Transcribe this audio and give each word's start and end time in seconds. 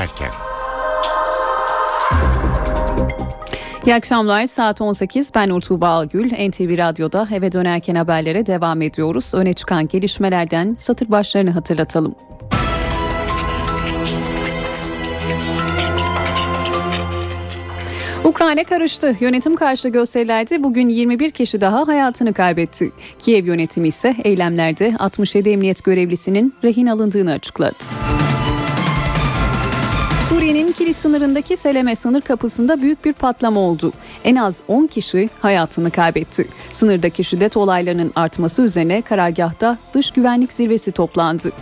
dönerken. 0.00 0.28
İyi 3.86 3.94
akşamlar 3.94 4.46
saat 4.46 4.80
18 4.80 5.34
ben 5.34 5.50
Urtuğba 5.50 5.88
Algül 5.88 6.48
NTV 6.48 6.78
Radyo'da 6.78 7.28
eve 7.34 7.52
dönerken 7.52 7.94
haberlere 7.94 8.46
devam 8.46 8.82
ediyoruz. 8.82 9.34
Öne 9.34 9.52
çıkan 9.52 9.88
gelişmelerden 9.88 10.76
satır 10.78 11.10
başlarını 11.10 11.50
hatırlatalım. 11.50 12.14
Ukrayna 18.24 18.64
karıştı. 18.64 19.16
Yönetim 19.20 19.56
karşı 19.56 19.88
gösterilerde 19.88 20.62
bugün 20.62 20.88
21 20.88 21.30
kişi 21.30 21.60
daha 21.60 21.88
hayatını 21.88 22.32
kaybetti. 22.32 22.90
Kiev 23.18 23.46
yönetimi 23.46 23.88
ise 23.88 24.16
eylemlerde 24.24 24.94
67 24.98 25.50
emniyet 25.50 25.84
görevlisinin 25.84 26.54
rehin 26.64 26.86
alındığını 26.86 27.32
açıkladı. 27.32 27.74
Suriye'nin 30.30 30.72
Kilis 30.72 30.96
sınırındaki 30.96 31.56
Seleme 31.56 31.96
sınır 31.96 32.20
kapısında 32.20 32.82
büyük 32.82 33.04
bir 33.04 33.12
patlama 33.12 33.60
oldu. 33.60 33.92
En 34.24 34.36
az 34.36 34.56
10 34.68 34.86
kişi 34.86 35.30
hayatını 35.42 35.90
kaybetti. 35.90 36.48
Sınırdaki 36.72 37.24
şiddet 37.24 37.56
olaylarının 37.56 38.12
artması 38.14 38.62
üzerine 38.62 39.02
karargahta 39.02 39.78
dış 39.94 40.10
güvenlik 40.10 40.52
zirvesi 40.52 40.92
toplandı. 40.92 41.52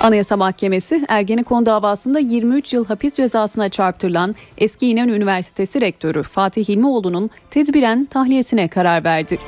Anayasa 0.00 0.36
Mahkemesi 0.36 1.04
Ergenekon 1.08 1.66
davasında 1.66 2.18
23 2.18 2.72
yıl 2.72 2.86
hapis 2.86 3.14
cezasına 3.14 3.68
çarptırılan 3.68 4.34
eski 4.58 4.88
İnönü 4.88 5.12
Üniversitesi 5.12 5.80
Rektörü 5.80 6.22
Fatih 6.22 6.68
Hilmioğlu'nun 6.68 7.30
tedbiren 7.50 8.04
tahliyesine 8.04 8.68
karar 8.68 9.04
verdi. 9.04 9.38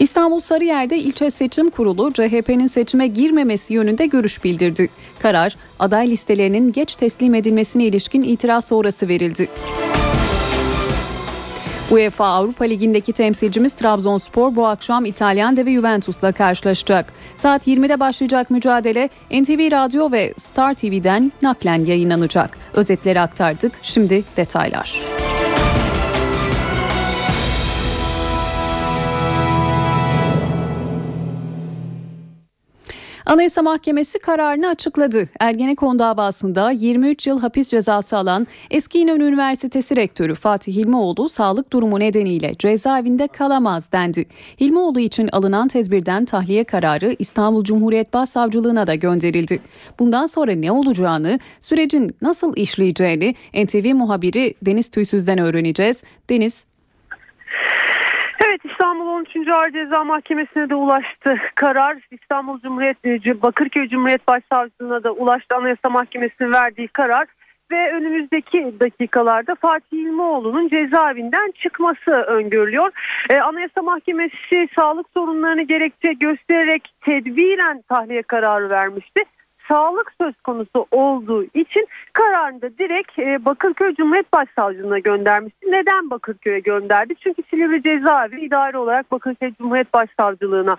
İstanbul 0.00 0.40
Sarıyer'de 0.40 0.98
ilçe 0.98 1.30
seçim 1.30 1.70
kurulu 1.70 2.12
CHP'nin 2.12 2.66
seçime 2.66 3.06
girmemesi 3.06 3.74
yönünde 3.74 4.06
görüş 4.06 4.44
bildirdi. 4.44 4.88
Karar 5.18 5.56
aday 5.78 6.10
listelerinin 6.10 6.72
geç 6.72 6.96
teslim 6.96 7.34
edilmesine 7.34 7.84
ilişkin 7.84 8.22
itiraz 8.22 8.64
sonrası 8.64 9.08
verildi. 9.08 9.48
UEFA 11.90 12.26
Avrupa 12.26 12.64
Ligi'ndeki 12.64 13.12
temsilcimiz 13.12 13.72
Trabzonspor 13.72 14.56
bu 14.56 14.66
akşam 14.66 15.04
İtalyan 15.04 15.56
ve 15.56 15.74
Juventus'la 15.74 16.32
karşılaşacak. 16.32 17.12
Saat 17.36 17.66
20'de 17.66 18.00
başlayacak 18.00 18.50
mücadele 18.50 19.08
NTV 19.30 19.72
Radyo 19.72 20.12
ve 20.12 20.34
Star 20.36 20.74
TV'den 20.74 21.32
naklen 21.42 21.84
yayınlanacak. 21.84 22.58
Özetleri 22.74 23.20
aktardık. 23.20 23.72
Şimdi 23.82 24.24
detaylar. 24.36 25.00
Anayasa 33.30 33.62
Mahkemesi 33.62 34.18
kararını 34.18 34.68
açıkladı. 34.68 35.28
Ergenekon 35.40 35.98
davasında 35.98 36.70
23 36.70 37.26
yıl 37.26 37.40
hapis 37.40 37.70
cezası 37.70 38.16
alan 38.16 38.46
eski 38.70 38.98
İnönü 38.98 39.24
Üniversitesi 39.24 39.96
Rektörü 39.96 40.34
Fatih 40.34 40.76
Hilmioğlu 40.76 41.28
sağlık 41.28 41.72
durumu 41.72 42.00
nedeniyle 42.00 42.54
cezaevinde 42.58 43.28
kalamaz 43.28 43.92
dendi. 43.92 44.26
Hilmioğlu 44.60 45.00
için 45.00 45.28
alınan 45.32 45.68
tedbirden 45.68 46.24
tahliye 46.24 46.64
kararı 46.64 47.16
İstanbul 47.18 47.64
Cumhuriyet 47.64 48.12
Başsavcılığına 48.14 48.86
da 48.86 48.94
gönderildi. 48.94 49.60
Bundan 49.98 50.26
sonra 50.26 50.52
ne 50.52 50.72
olacağını, 50.72 51.38
sürecin 51.60 52.10
nasıl 52.22 52.56
işleyeceğini 52.56 53.34
NTV 53.54 53.94
muhabiri 53.94 54.54
Deniz 54.62 54.90
Tüysüz'den 54.90 55.38
öğreneceğiz. 55.38 56.04
Deniz 56.30 56.64
Evet 58.46 58.60
İstanbul 58.64 59.06
13. 59.06 59.48
Ağır 59.48 59.70
Ceza 59.70 60.04
Mahkemesi'ne 60.04 60.70
de 60.70 60.74
ulaştı 60.74 61.36
karar. 61.54 61.98
İstanbul 62.10 62.60
Cumhuriyet 62.60 63.42
Bakırköy 63.42 63.88
Cumhuriyet 63.88 64.28
Başsavcılığına 64.28 65.04
da 65.04 65.12
ulaştı 65.12 65.56
Anayasa 65.56 65.88
Mahkemesi'nin 65.88 66.52
verdiği 66.52 66.88
karar 66.88 67.26
ve 67.70 67.92
önümüzdeki 67.92 68.74
dakikalarda 68.80 69.54
Fatih 69.54 69.98
İlmioğlu'nun 69.98 70.68
cezaevinden 70.68 71.52
çıkması 71.62 72.10
öngörülüyor. 72.10 72.90
Ee, 73.30 73.40
Anayasa 73.40 73.82
Mahkemesi 73.82 74.68
sağlık 74.76 75.06
sorunlarını 75.14 75.62
gerekçe 75.62 76.12
göstererek 76.12 76.88
tedbiren 77.00 77.82
tahliye 77.88 78.22
kararı 78.22 78.70
vermişti 78.70 79.22
sağlık 79.70 80.12
söz 80.20 80.34
konusu 80.40 80.86
olduğu 80.90 81.44
için 81.44 81.88
kararını 82.12 82.62
da 82.62 82.78
direkt 82.78 83.18
e, 83.18 83.44
Bakırköy 83.44 83.94
Cumhuriyet 83.94 84.32
Başsavcılığına 84.32 84.98
göndermişti. 84.98 85.66
Neden 85.70 86.10
Bakırköy'e 86.10 86.60
gönderdi? 86.60 87.14
Çünkü 87.20 87.42
Silivri 87.50 87.82
Cezaevi 87.82 88.40
idari 88.40 88.78
olarak 88.78 89.10
Bakırköy 89.10 89.52
Cumhuriyet 89.58 89.94
Başsavcılığına 89.94 90.76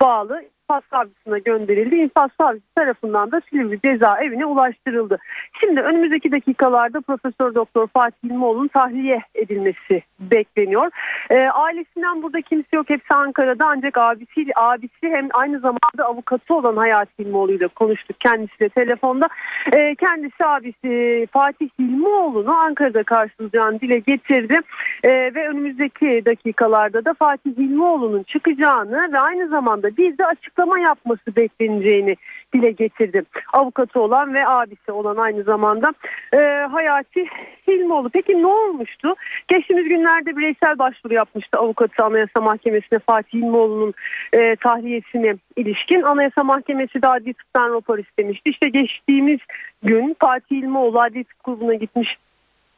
bağlı 0.00 0.42
infaz 0.62 0.82
savcısına 0.90 1.38
gönderildi. 1.38 1.96
İnfaz 1.96 2.30
savcısı 2.40 2.74
tarafından 2.74 3.32
da 3.32 3.40
Silivri 3.50 3.80
cezaevine 3.80 4.46
ulaştırıldı. 4.46 5.18
Şimdi 5.60 5.80
önümüzdeki 5.80 6.32
dakikalarda 6.32 7.00
Profesör 7.00 7.54
Doktor 7.54 7.86
Fatih 7.86 8.30
İlmioğlu'nun 8.30 8.68
tahliye 8.68 9.22
edilmesi 9.34 10.02
bekleniyor. 10.20 10.90
E, 11.30 11.38
ailesinden 11.38 12.22
burada 12.22 12.40
kimse 12.40 12.76
yok. 12.76 12.90
Hepsi 12.90 13.14
Ankara'da 13.14 13.66
ancak 13.66 13.98
abisi, 13.98 14.46
abisi 14.56 15.08
hem 15.10 15.28
aynı 15.34 15.58
zamanda 15.58 16.04
avukatı 16.04 16.54
olan 16.54 16.76
Hayati 16.76 17.22
İlmioğlu 17.22 17.52
ile 17.52 17.68
konuştuk 17.68 18.20
kendisiyle 18.20 18.68
telefonda. 18.68 19.28
E, 19.72 19.94
kendisi 19.94 20.44
abisi 20.44 21.26
Fatih 21.32 21.68
İlmioğlu'nu 21.78 22.52
Ankara'da 22.52 23.02
karşılayacağını 23.02 23.80
dile 23.80 23.98
getirdi. 23.98 24.56
E, 25.04 25.10
ve 25.10 25.48
önümüzdeki 25.48 26.22
dakikalarda 26.26 27.04
da 27.04 27.14
Fatih 27.14 27.50
İlmioğlu'nun 27.58 28.22
çıkacağını 28.22 29.12
ve 29.12 29.18
aynı 29.18 29.48
zamanda 29.48 29.96
bir 29.96 30.18
de 30.18 30.26
açıklama 30.52 30.78
yapması 30.78 31.36
bekleneceğini 31.36 32.16
dile 32.54 32.70
getirdi. 32.70 33.22
Avukatı 33.52 34.00
olan 34.00 34.34
ve 34.34 34.48
abisi 34.48 34.92
olan 34.92 35.16
aynı 35.16 35.42
zamanda 35.42 35.94
e, 36.32 36.36
Hayati 36.70 37.24
Hilmoğlu. 37.68 38.10
Peki 38.10 38.42
ne 38.42 38.46
olmuştu? 38.46 39.14
Geçtiğimiz 39.48 39.88
günlerde 39.88 40.36
bireysel 40.36 40.78
başvuru 40.78 41.14
yapmıştı 41.14 41.58
avukatı 41.58 42.04
Anayasa 42.04 42.40
Mahkemesi'ne 42.40 42.98
Fatih 42.98 43.38
Hilmoğlu'nun 43.38 43.94
e, 44.32 44.56
tahliyesine 44.56 45.34
ilişkin. 45.56 46.02
Anayasa 46.02 46.44
Mahkemesi 46.44 47.02
de 47.02 47.08
adli 47.08 47.34
tıptan 47.34 47.74
rapor 47.74 47.98
istemişti. 47.98 48.50
İşte 48.50 48.68
geçtiğimiz 48.68 49.38
gün 49.82 50.16
Fatih 50.20 50.56
Hilmoğlu 50.56 51.00
adli 51.00 51.24
tıp 51.24 51.42
kuruluna 51.42 51.74
gitmiş 51.74 52.16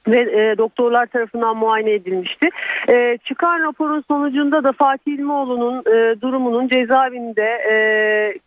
ve 0.08 0.20
e, 0.20 0.58
doktorlar 0.58 1.06
tarafından 1.06 1.56
muayene 1.56 1.92
edilmişti. 1.92 2.48
E, 2.88 3.18
çıkan 3.24 3.60
raporun 3.62 4.04
sonucunda 4.08 4.64
da 4.64 4.72
Fatih 4.72 5.12
İlmioğlu'nun 5.12 5.78
e, 5.78 6.20
durumunun 6.20 6.68
cezaevinde 6.68 7.48
e, 7.70 7.74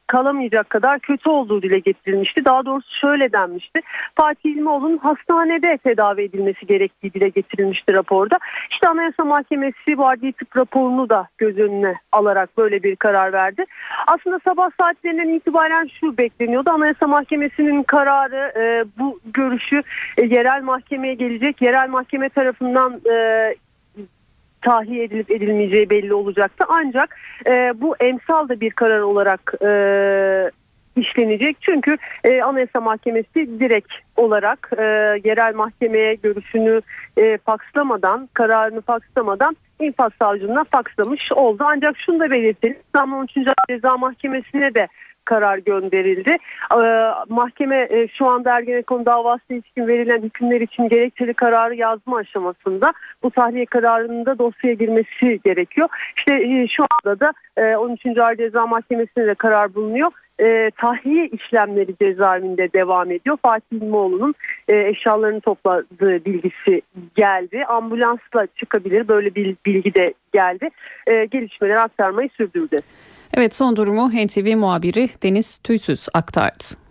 kalamayacak 0.07 0.69
kadar 0.69 0.99
kötü 0.99 1.29
olduğu 1.29 1.61
dile 1.61 1.79
getirilmişti. 1.79 2.45
Daha 2.45 2.65
doğrusu 2.65 2.95
şöyle 3.01 3.31
denmişti. 3.31 3.81
Fatih 4.15 4.49
İlmioğlu'nun 4.49 4.97
hastanede 4.97 5.77
tedavi 5.77 6.21
edilmesi 6.21 6.65
gerektiği 6.65 7.13
dile 7.13 7.29
getirilmişti 7.29 7.93
raporda. 7.93 8.39
İşte 8.71 8.87
Anayasa 8.87 9.25
Mahkemesi 9.25 9.95
adli 10.17 10.33
tıp 10.33 10.57
raporunu 10.57 11.09
da 11.09 11.27
göz 11.37 11.57
önüne 11.57 11.95
alarak 12.11 12.57
böyle 12.57 12.83
bir 12.83 12.95
karar 12.95 13.33
verdi. 13.33 13.65
Aslında 14.07 14.39
sabah 14.45 14.69
saatlerinden 14.79 15.29
itibaren 15.29 15.89
şu 15.99 16.17
bekleniyordu. 16.17 16.69
Anayasa 16.69 17.07
Mahkemesi'nin 17.07 17.83
kararı 17.83 18.53
e, 18.59 18.85
bu 18.99 19.19
görüşü 19.33 19.83
e, 20.17 20.25
yerel 20.25 20.63
mahkemeye 20.63 21.13
gelecek. 21.13 21.61
Yerel 21.61 21.89
mahkeme 21.89 22.29
tarafından 22.29 23.01
e, 23.11 23.55
tahliye 24.61 25.03
edilip 25.03 25.31
edilmeyeceği 25.31 25.89
belli 25.89 26.13
olacaktı. 26.13 26.65
Ancak 26.69 27.17
e, 27.47 27.73
bu 27.75 27.95
emsal 27.99 28.49
da 28.49 28.59
bir 28.59 28.71
karar 28.71 28.99
olarak 28.99 29.53
e, 29.61 29.71
işlenecek. 30.95 31.57
Çünkü 31.61 31.97
e, 32.23 32.41
Anayasa 32.41 32.81
Mahkemesi 32.81 33.59
direkt 33.59 33.93
olarak 34.15 34.71
e, 34.77 34.83
yerel 35.23 35.55
mahkemeye 35.55 36.15
görüşünü 36.15 36.81
e, 37.17 37.37
fakslamadan, 37.37 38.29
kararını 38.33 38.81
fakslamadan 38.81 39.55
infaz 39.79 40.11
savcılığına 40.19 40.63
fakslamış 40.63 41.31
oldu. 41.31 41.63
Ancak 41.67 41.97
şunu 41.97 42.19
da 42.19 42.31
belirtelim. 42.31 42.77
İstanbul 42.85 43.17
13. 43.17 43.31
Ceza 43.69 43.97
Mahkemesi'ne 43.97 44.73
de 44.73 44.87
karar 45.27 45.57
gönderildi. 45.57 46.35
Ee, 46.73 47.11
mahkeme 47.29 47.87
e, 47.89 48.07
şu 48.07 48.25
anda 48.25 48.57
Ergenekon 48.57 49.05
davası 49.05 49.53
için 49.53 49.87
verilen 49.87 50.21
hükümler 50.21 50.61
için 50.61 50.89
gerekçeli 50.89 51.33
kararı 51.33 51.75
yazma 51.75 52.17
aşamasında 52.17 52.93
bu 53.23 53.31
tahliye 53.31 53.65
kararının 53.65 54.25
da 54.25 54.39
dosyaya 54.39 54.73
girmesi 54.73 55.39
gerekiyor. 55.45 55.89
İşte 56.17 56.33
e, 56.33 56.67
şu 56.67 56.83
anda 56.83 57.19
da 57.19 57.33
e, 57.57 57.75
13. 57.75 58.17
Ağır 58.17 58.35
Ceza 58.35 58.67
Mahkemesi'ne 58.67 59.27
de 59.27 59.35
karar 59.35 59.75
bulunuyor. 59.75 60.11
E, 60.39 60.71
tahliye 60.77 61.27
işlemleri 61.27 61.95
cezaevinde 62.01 62.73
devam 62.73 63.11
ediyor. 63.11 63.37
Fatih 63.41 63.77
İlmioğlu'nun 63.77 64.33
e, 64.67 64.87
eşyalarını 64.87 65.41
topladığı 65.41 66.25
bilgisi 66.25 66.81
geldi. 67.15 67.65
Ambulansla 67.65 68.47
çıkabilir 68.55 69.07
böyle 69.07 69.35
bir 69.35 69.55
bilgi 69.65 69.93
de 69.93 70.13
geldi. 70.33 70.69
E, 71.07 71.25
gelişmeleri 71.25 71.79
aktarmayı 71.79 72.29
sürdürdü. 72.29 72.81
Evet 73.33 73.55
son 73.55 73.75
durumu 73.75 74.09
NTV 74.09 74.55
muhabiri 74.55 75.09
Deniz 75.23 75.57
Tüysüz 75.57 76.07
aktardı. 76.13 76.86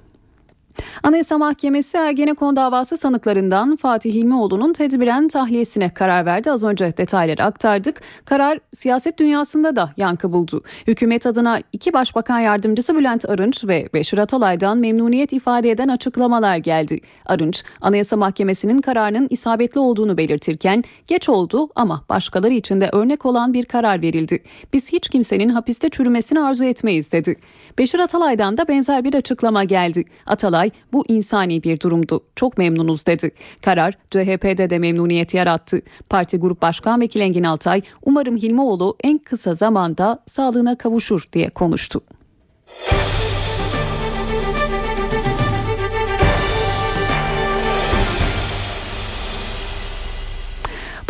Anayasa 1.02 1.38
Mahkemesi 1.38 1.96
Ergenekon 1.96 2.56
davası 2.56 2.96
sanıklarından 2.96 3.76
Fatih 3.76 4.14
Hilmioğlu'nun 4.14 4.72
tedbiren 4.72 5.28
tahliyesine 5.28 5.94
karar 5.94 6.26
verdi. 6.26 6.50
Az 6.50 6.64
önce 6.64 6.96
detayları 6.96 7.44
aktardık. 7.44 8.02
Karar 8.24 8.58
siyaset 8.74 9.18
dünyasında 9.18 9.76
da 9.76 9.92
yankı 9.96 10.32
buldu. 10.32 10.62
Hükümet 10.86 11.26
adına 11.26 11.58
iki 11.72 11.92
başbakan 11.92 12.38
yardımcısı 12.38 12.94
Bülent 12.96 13.30
Arınç 13.30 13.64
ve 13.64 13.88
Beşir 13.94 14.18
Atalay'dan 14.18 14.78
memnuniyet 14.78 15.32
ifade 15.32 15.70
eden 15.70 15.88
açıklamalar 15.88 16.56
geldi. 16.56 17.00
Arınç, 17.26 17.64
Anayasa 17.80 18.16
Mahkemesi'nin 18.16 18.78
kararının 18.78 19.26
isabetli 19.30 19.80
olduğunu 19.80 20.16
belirtirken 20.18 20.84
geç 21.06 21.28
oldu 21.28 21.68
ama 21.74 22.04
başkaları 22.08 22.52
için 22.52 22.80
de 22.80 22.88
örnek 22.92 23.26
olan 23.26 23.54
bir 23.54 23.64
karar 23.64 24.02
verildi. 24.02 24.42
Biz 24.72 24.92
hiç 24.92 25.08
kimsenin 25.08 25.48
hapiste 25.48 25.88
çürümesini 25.88 26.40
arzu 26.40 26.64
etmeyiz 26.64 27.12
dedi. 27.12 27.36
Beşir 27.78 27.98
Atalay'dan 27.98 28.56
da 28.56 28.68
benzer 28.68 29.04
bir 29.04 29.14
açıklama 29.14 29.64
geldi. 29.64 30.04
Atalay 30.26 30.65
bu 30.92 31.04
insani 31.08 31.62
bir 31.62 31.80
durumdu. 31.80 32.24
Çok 32.36 32.58
memnunuz 32.58 33.06
dedi. 33.06 33.30
Karar 33.62 33.94
CHP'de 34.10 34.70
de 34.70 34.78
memnuniyet 34.78 35.34
yarattı. 35.34 35.82
Parti 36.10 36.36
Grup 36.36 36.62
Başkan 36.62 37.00
Vekili 37.00 37.22
Engin 37.22 37.44
Altay 37.44 37.82
umarım 38.02 38.36
Hilmioğlu 38.36 38.96
en 39.04 39.18
kısa 39.18 39.54
zamanda 39.54 40.22
sağlığına 40.26 40.78
kavuşur 40.78 41.24
diye 41.32 41.50
konuştu. 41.50 42.00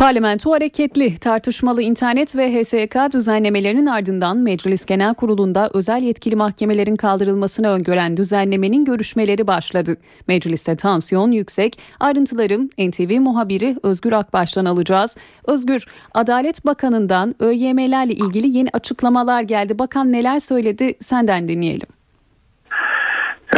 Parlamento 0.06 0.52
hareketli, 0.52 1.18
tartışmalı 1.18 1.82
internet 1.82 2.36
ve 2.36 2.62
HSK 2.62 3.12
düzenlemelerinin 3.12 3.86
ardından 3.86 4.36
Meclis 4.36 4.84
Genel 4.84 5.14
Kurulu'nda 5.14 5.70
özel 5.74 6.02
yetkili 6.02 6.36
mahkemelerin 6.36 6.96
kaldırılmasını 6.96 7.68
öngören 7.68 8.16
düzenlemenin 8.16 8.84
görüşmeleri 8.84 9.46
başladı. 9.46 9.96
Mecliste 10.28 10.76
tansiyon 10.76 11.30
yüksek. 11.30 11.78
Ayrıntıları 12.00 12.68
NTV 12.78 13.20
muhabiri 13.20 13.76
Özgür 13.82 14.12
Akbaş'tan 14.12 14.64
alacağız. 14.64 15.16
Özgür, 15.46 15.86
Adalet 16.14 16.66
Bakanı'ndan 16.66 17.34
ÖYM'lerle 17.40 18.12
ilgili 18.12 18.58
yeni 18.58 18.68
açıklamalar 18.72 19.42
geldi. 19.42 19.78
Bakan 19.78 20.12
neler 20.12 20.38
söyledi 20.38 20.94
senden 21.00 21.48
dinleyelim. 21.48 21.95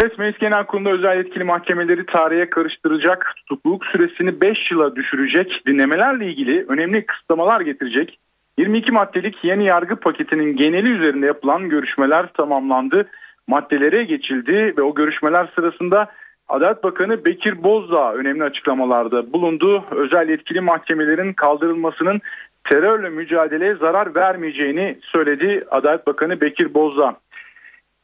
Evet 0.03 0.19
Meclis 0.19 0.39
Genel 0.39 0.65
Kurulu'nda 0.65 0.91
özel 0.91 1.17
yetkili 1.17 1.45
mahkemeleri 1.45 2.07
tarihe 2.07 2.51
karıştıracak, 2.51 3.33
tutukluluk 3.37 3.87
süresini 3.87 4.41
5 4.41 4.71
yıla 4.71 4.97
düşürecek, 4.97 5.63
dinlemelerle 5.67 6.27
ilgili 6.27 6.65
önemli 6.69 7.07
kısıtlamalar 7.07 7.61
getirecek. 7.61 8.19
22 8.59 8.93
maddelik 8.93 9.45
yeni 9.45 9.67
yargı 9.67 9.97
paketinin 9.97 10.57
geneli 10.57 10.89
üzerinde 10.89 11.27
yapılan 11.27 11.69
görüşmeler 11.69 12.33
tamamlandı. 12.33 13.09
Maddelere 13.47 14.05
geçildi 14.05 14.75
ve 14.79 14.83
o 14.83 14.95
görüşmeler 14.95 15.49
sırasında 15.55 16.07
Adalet 16.49 16.85
Bakanı 16.85 17.25
Bekir 17.25 17.63
Bozdağ 17.63 18.15
önemli 18.15 18.45
açıklamalarda 18.45 19.33
bulundu. 19.33 19.85
Özel 19.91 20.29
yetkili 20.29 20.61
mahkemelerin 20.61 21.33
kaldırılmasının 21.33 22.21
terörle 22.65 23.09
mücadeleye 23.09 23.75
zarar 23.75 24.15
vermeyeceğini 24.15 24.99
söyledi 25.03 25.65
Adalet 25.71 26.07
Bakanı 26.07 26.41
Bekir 26.41 26.75
Bozdağ. 26.75 27.17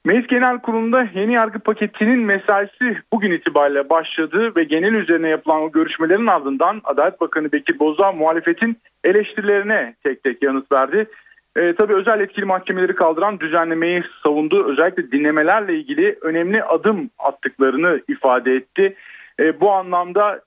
Meclis 0.04 0.26
Genel 0.26 0.58
Kurulu'nda 0.58 1.08
yeni 1.14 1.32
yargı 1.32 1.58
paketinin 1.58 2.18
mesaisi 2.18 2.96
bugün 3.12 3.32
itibariyle 3.32 3.90
başladı 3.90 4.52
ve 4.56 4.64
genel 4.64 4.94
üzerine 4.94 5.28
yapılan 5.28 5.70
görüşmelerin 5.70 6.26
ardından 6.26 6.80
Adalet 6.84 7.20
Bakanı 7.20 7.52
Bekir 7.52 7.78
Bozdağ 7.78 8.12
muhalefetin 8.12 8.78
eleştirilerine 9.04 9.94
tek 10.04 10.22
tek 10.22 10.42
yanıt 10.42 10.72
verdi. 10.72 11.06
E, 11.56 11.74
tabii 11.74 11.94
özel 11.94 12.20
etkili 12.20 12.44
mahkemeleri 12.44 12.94
kaldıran 12.94 13.40
düzenlemeyi 13.40 14.02
savundu. 14.22 14.72
Özellikle 14.72 15.12
dinlemelerle 15.12 15.74
ilgili 15.74 16.18
önemli 16.20 16.62
adım 16.62 17.10
attıklarını 17.18 18.00
ifade 18.08 18.54
etti. 18.54 18.96
E, 19.40 19.60
bu 19.60 19.72
anlamda 19.72 20.40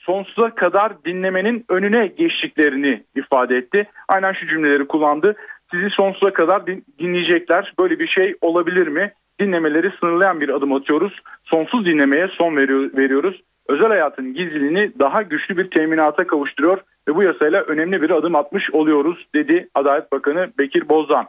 sonsuza 0.00 0.54
kadar 0.54 1.04
dinlemenin 1.04 1.64
önüne 1.68 2.06
geçtiklerini 2.06 3.02
ifade 3.14 3.56
etti. 3.56 3.86
Aynen 4.08 4.32
şu 4.32 4.46
cümleleri 4.46 4.86
kullandı 4.86 5.36
sizi 5.70 5.90
sonsuza 5.90 6.32
kadar 6.32 6.62
dinleyecekler. 6.98 7.72
Böyle 7.78 7.98
bir 7.98 8.08
şey 8.08 8.34
olabilir 8.40 8.86
mi? 8.86 9.12
Dinlemeleri 9.40 9.92
sınırlayan 10.00 10.40
bir 10.40 10.48
adım 10.48 10.72
atıyoruz. 10.72 11.20
Sonsuz 11.44 11.86
dinlemeye 11.86 12.28
son 12.28 12.56
veriyor, 12.56 12.90
veriyoruz. 12.96 13.42
Özel 13.68 13.88
hayatın 13.88 14.34
gizliliğini 14.34 14.92
daha 14.98 15.22
güçlü 15.22 15.56
bir 15.56 15.70
teminata 15.70 16.26
kavuşturuyor 16.26 16.78
ve 17.08 17.14
bu 17.14 17.22
yasayla 17.22 17.62
önemli 17.62 18.02
bir 18.02 18.10
adım 18.10 18.34
atmış 18.34 18.70
oluyoruz 18.70 19.26
dedi 19.34 19.68
Adalet 19.74 20.12
Bakanı 20.12 20.50
Bekir 20.58 20.88
Bozdağ. 20.88 21.26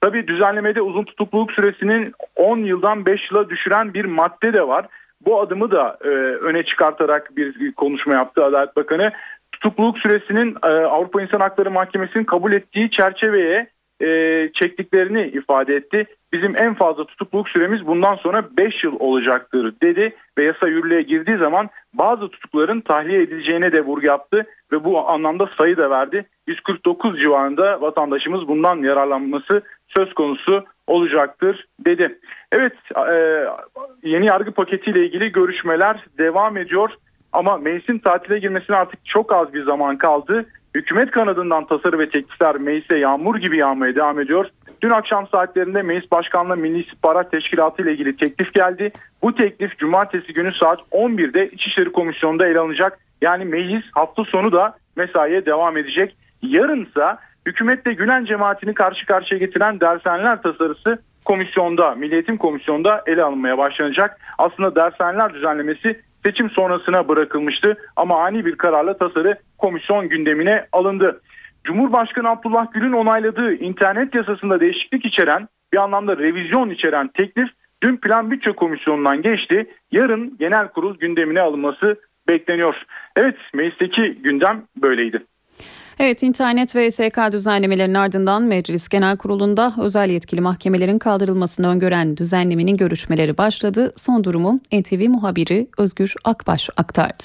Tabi 0.00 0.28
düzenlemede 0.28 0.82
uzun 0.82 1.04
tutukluluk 1.04 1.52
süresinin 1.52 2.12
10 2.36 2.58
yıldan 2.58 3.06
5 3.06 3.30
yıla 3.30 3.50
düşüren 3.50 3.94
bir 3.94 4.04
madde 4.04 4.52
de 4.52 4.68
var. 4.68 4.86
Bu 5.26 5.40
adımı 5.40 5.70
da 5.70 5.98
e, 6.04 6.08
öne 6.08 6.62
çıkartarak 6.62 7.36
bir 7.36 7.72
konuşma 7.72 8.14
yaptı 8.14 8.44
Adalet 8.44 8.76
Bakanı. 8.76 9.12
Tutukluluk 9.52 9.98
süresinin 9.98 10.56
e, 10.64 10.68
Avrupa 10.68 11.22
İnsan 11.22 11.40
Hakları 11.40 11.70
Mahkemesi'nin 11.70 12.24
kabul 12.24 12.52
ettiği 12.52 12.90
çerçeveye 12.90 13.66
e, 14.00 14.50
çektiklerini 14.54 15.26
ifade 15.26 15.76
etti. 15.76 16.06
Bizim 16.32 16.56
en 16.56 16.74
fazla 16.74 17.04
tutukluluk 17.04 17.48
süremiz 17.48 17.86
bundan 17.86 18.14
sonra 18.14 18.48
5 18.58 18.84
yıl 18.84 18.96
olacaktır 18.98 19.74
dedi 19.82 20.16
ve 20.38 20.44
yasa 20.44 20.68
yürürlüğe 20.68 21.02
girdiği 21.02 21.36
zaman 21.36 21.70
bazı 21.94 22.28
tutukların 22.28 22.80
tahliye 22.80 23.22
edileceğine 23.22 23.72
de 23.72 23.84
vurgu 23.84 24.06
yaptı 24.06 24.46
ve 24.72 24.84
bu 24.84 25.08
anlamda 25.08 25.50
sayı 25.58 25.76
da 25.76 25.90
verdi. 25.90 26.26
149 26.46 27.20
civarında 27.20 27.80
vatandaşımız 27.80 28.48
bundan 28.48 28.76
yararlanması 28.82 29.62
söz 29.96 30.14
konusu 30.14 30.64
olacaktır 30.86 31.66
dedi. 31.86 32.18
Evet 32.52 32.72
e, 33.10 33.46
yeni 34.08 34.26
yargı 34.26 34.52
paketiyle 34.52 35.06
ilgili 35.06 35.32
görüşmeler 35.32 36.04
devam 36.18 36.56
ediyor 36.56 36.90
ama 37.32 37.56
meclisin 37.56 37.98
tatile 37.98 38.38
girmesine 38.38 38.76
artık 38.76 39.06
çok 39.06 39.32
az 39.32 39.54
bir 39.54 39.64
zaman 39.64 39.98
kaldı. 39.98 40.46
Hükümet 40.74 41.10
kanadından 41.10 41.66
tasarı 41.66 41.98
ve 41.98 42.08
teklifler 42.10 42.56
meclise 42.56 42.98
yağmur 42.98 43.36
gibi 43.36 43.56
yağmaya 43.56 43.94
devam 43.94 44.20
ediyor. 44.20 44.46
Dün 44.82 44.90
akşam 44.90 45.26
saatlerinde 45.26 45.82
Meclis 45.82 46.10
Başkanlığı 46.10 46.56
Milli 46.56 46.80
İstihbarat 46.80 47.30
Teşkilatı 47.30 47.82
ile 47.82 47.92
ilgili 47.92 48.16
teklif 48.16 48.54
geldi. 48.54 48.92
Bu 49.22 49.34
teklif 49.34 49.78
cumartesi 49.78 50.32
günü 50.32 50.52
saat 50.52 50.80
11'de 50.92 51.48
İçişleri 51.48 51.92
Komisyonu'nda 51.92 52.46
ele 52.46 52.58
alınacak. 52.58 52.98
Yani 53.22 53.44
meclis 53.44 53.84
hafta 53.92 54.24
sonu 54.24 54.52
da 54.52 54.76
mesaiye 54.96 55.46
devam 55.46 55.76
edecek. 55.76 56.16
Yarınsa 56.42 57.18
hükümetle 57.46 57.92
Gülen 57.92 58.24
cemaatini 58.24 58.74
karşı 58.74 59.06
karşıya 59.06 59.38
getiren 59.38 59.80
dershaneler 59.80 60.42
tasarısı 60.42 60.98
komisyonda, 61.24 61.94
Milli 61.94 62.14
Eğitim 62.14 62.36
Komisyonu'nda 62.36 63.02
ele 63.06 63.22
alınmaya 63.22 63.58
başlanacak. 63.58 64.18
Aslında 64.38 64.74
dershaneler 64.74 65.34
düzenlemesi 65.34 66.00
seçim 66.24 66.50
sonrasına 66.50 67.08
bırakılmıştı 67.08 67.76
ama 67.96 68.24
ani 68.24 68.44
bir 68.46 68.56
kararla 68.56 68.96
tasarı 68.98 69.38
komisyon 69.64 70.08
gündemine 70.08 70.66
alındı. 70.72 71.20
Cumhurbaşkanı 71.64 72.28
Abdullah 72.28 72.72
Gül'ün 72.72 72.92
onayladığı 72.92 73.54
internet 73.54 74.14
yasasında 74.14 74.60
değişiklik 74.60 75.06
içeren 75.06 75.48
bir 75.72 75.78
anlamda 75.78 76.18
revizyon 76.18 76.70
içeren 76.70 77.08
teklif 77.08 77.48
dün 77.82 77.96
Plan 77.96 78.30
Bütçe 78.30 78.52
Komisyonu'ndan 78.52 79.22
geçti. 79.22 79.66
Yarın 79.92 80.36
genel 80.38 80.68
kurul 80.68 80.98
gündemine 80.98 81.40
alınması 81.40 82.00
bekleniyor. 82.28 82.74
Evet 83.16 83.36
meclisteki 83.54 84.14
gündem 84.14 84.62
böyleydi. 84.82 85.22
Evet 85.98 86.22
internet 86.22 86.76
ve 86.76 86.90
SK 86.90 87.32
düzenlemelerinin 87.32 87.94
ardından 87.94 88.42
Meclis 88.42 88.88
Genel 88.88 89.16
Kurulu'nda 89.16 89.74
özel 89.82 90.10
yetkili 90.10 90.40
mahkemelerin 90.40 90.98
kaldırılmasını 90.98 91.68
öngören 91.68 92.16
düzenlemenin 92.16 92.76
görüşmeleri 92.76 93.38
başladı. 93.38 93.92
Son 93.96 94.24
durumu 94.24 94.60
NTV 94.72 95.08
muhabiri 95.08 95.66
Özgür 95.78 96.14
Akbaş 96.24 96.70
aktardı. 96.76 97.24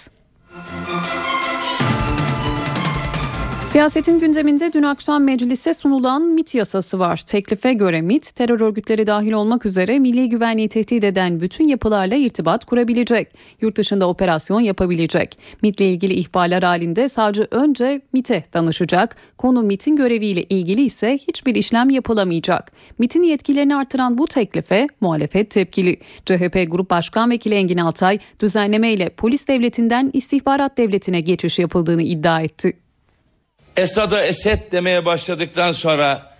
Siyasetin 3.69 4.19
gündeminde 4.19 4.73
dün 4.73 4.83
akşam 4.83 5.23
meclise 5.23 5.73
sunulan 5.73 6.21
MIT 6.21 6.55
yasası 6.55 6.99
var. 6.99 7.17
Teklife 7.17 7.73
göre 7.73 8.01
MIT, 8.01 8.35
terör 8.35 8.61
örgütleri 8.61 9.07
dahil 9.07 9.31
olmak 9.31 9.65
üzere 9.65 9.99
milli 9.99 10.29
güvenliği 10.29 10.69
tehdit 10.69 11.03
eden 11.03 11.39
bütün 11.39 11.67
yapılarla 11.67 12.15
irtibat 12.15 12.65
kurabilecek. 12.65 13.27
Yurt 13.61 13.77
dışında 13.77 14.07
operasyon 14.07 14.59
yapabilecek. 14.59 15.39
MIT 15.61 15.81
ile 15.81 15.89
ilgili 15.89 16.13
ihbarlar 16.13 16.63
halinde 16.63 17.09
savcı 17.09 17.47
önce 17.51 18.01
MIT'e 18.13 18.43
danışacak. 18.53 19.15
Konu 19.37 19.63
MIT'in 19.63 19.95
göreviyle 19.95 20.43
ilgili 20.43 20.81
ise 20.81 21.19
hiçbir 21.27 21.55
işlem 21.55 21.89
yapılamayacak. 21.89 22.71
MIT'in 22.99 23.23
yetkilerini 23.23 23.75
artıran 23.75 24.17
bu 24.17 24.25
teklife 24.25 24.87
muhalefet 25.01 25.51
tepkili. 25.51 25.97
CHP 26.25 26.71
Grup 26.71 26.89
Başkan 26.89 27.31
Vekili 27.31 27.55
Engin 27.55 27.77
Altay 27.77 28.19
düzenlemeyle 28.39 29.09
polis 29.09 29.47
devletinden 29.47 30.09
istihbarat 30.13 30.77
devletine 30.77 31.21
geçiş 31.21 31.59
yapıldığını 31.59 32.01
iddia 32.01 32.41
etti. 32.41 32.88
Esad'a 33.79 34.25
Esed 34.25 34.71
demeye 34.71 35.05
başladıktan 35.05 35.71
sonra 35.71 36.37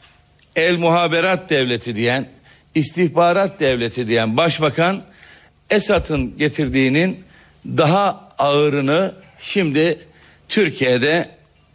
el 0.55 0.77
muhaberat 0.77 1.49
devleti 1.49 1.95
diyen, 1.95 2.29
istihbarat 2.75 3.59
devleti 3.59 4.07
diyen 4.07 4.37
başbakan 4.37 5.03
Esad'ın 5.69 6.37
getirdiğinin 6.37 7.23
daha 7.65 8.29
ağırını 8.37 9.13
şimdi 9.39 9.99
Türkiye'de 10.49 11.29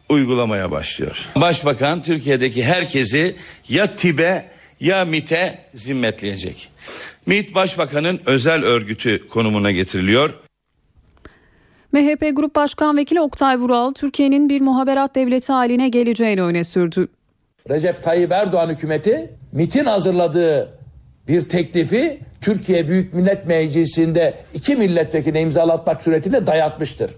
uygulamaya 0.08 0.70
başlıyor. 0.70 1.28
Başbakan 1.36 2.02
Türkiye'deki 2.02 2.64
herkesi 2.64 3.36
ya 3.68 3.96
TİB'e 3.96 4.44
ya 4.80 5.04
MIT'e 5.04 5.58
zimmetleyecek. 5.74 6.68
MIT 7.26 7.54
Başbakanın 7.54 8.20
özel 8.26 8.64
örgütü 8.64 9.28
konumuna 9.28 9.70
getiriliyor. 9.70 10.43
MHP 11.94 12.36
Grup 12.36 12.54
Başkan 12.54 12.96
Vekili 12.96 13.20
Oktay 13.20 13.58
Vural, 13.58 13.92
Türkiye'nin 13.92 14.48
bir 14.48 14.60
muhaberat 14.60 15.14
devleti 15.14 15.52
haline 15.52 15.88
geleceğini 15.88 16.42
öne 16.42 16.64
sürdü. 16.64 17.08
Recep 17.70 18.02
Tayyip 18.02 18.32
Erdoğan 18.32 18.68
hükümeti 18.68 19.30
MIT'in 19.52 19.84
hazırladığı 19.84 20.78
bir 21.28 21.48
teklifi 21.48 22.18
Türkiye 22.40 22.88
Büyük 22.88 23.14
Millet 23.14 23.46
Meclisi'nde 23.46 24.34
iki 24.54 24.76
milletvekiline 24.76 25.40
imzalatmak 25.40 26.02
suretiyle 26.02 26.46
dayatmıştır. 26.46 27.14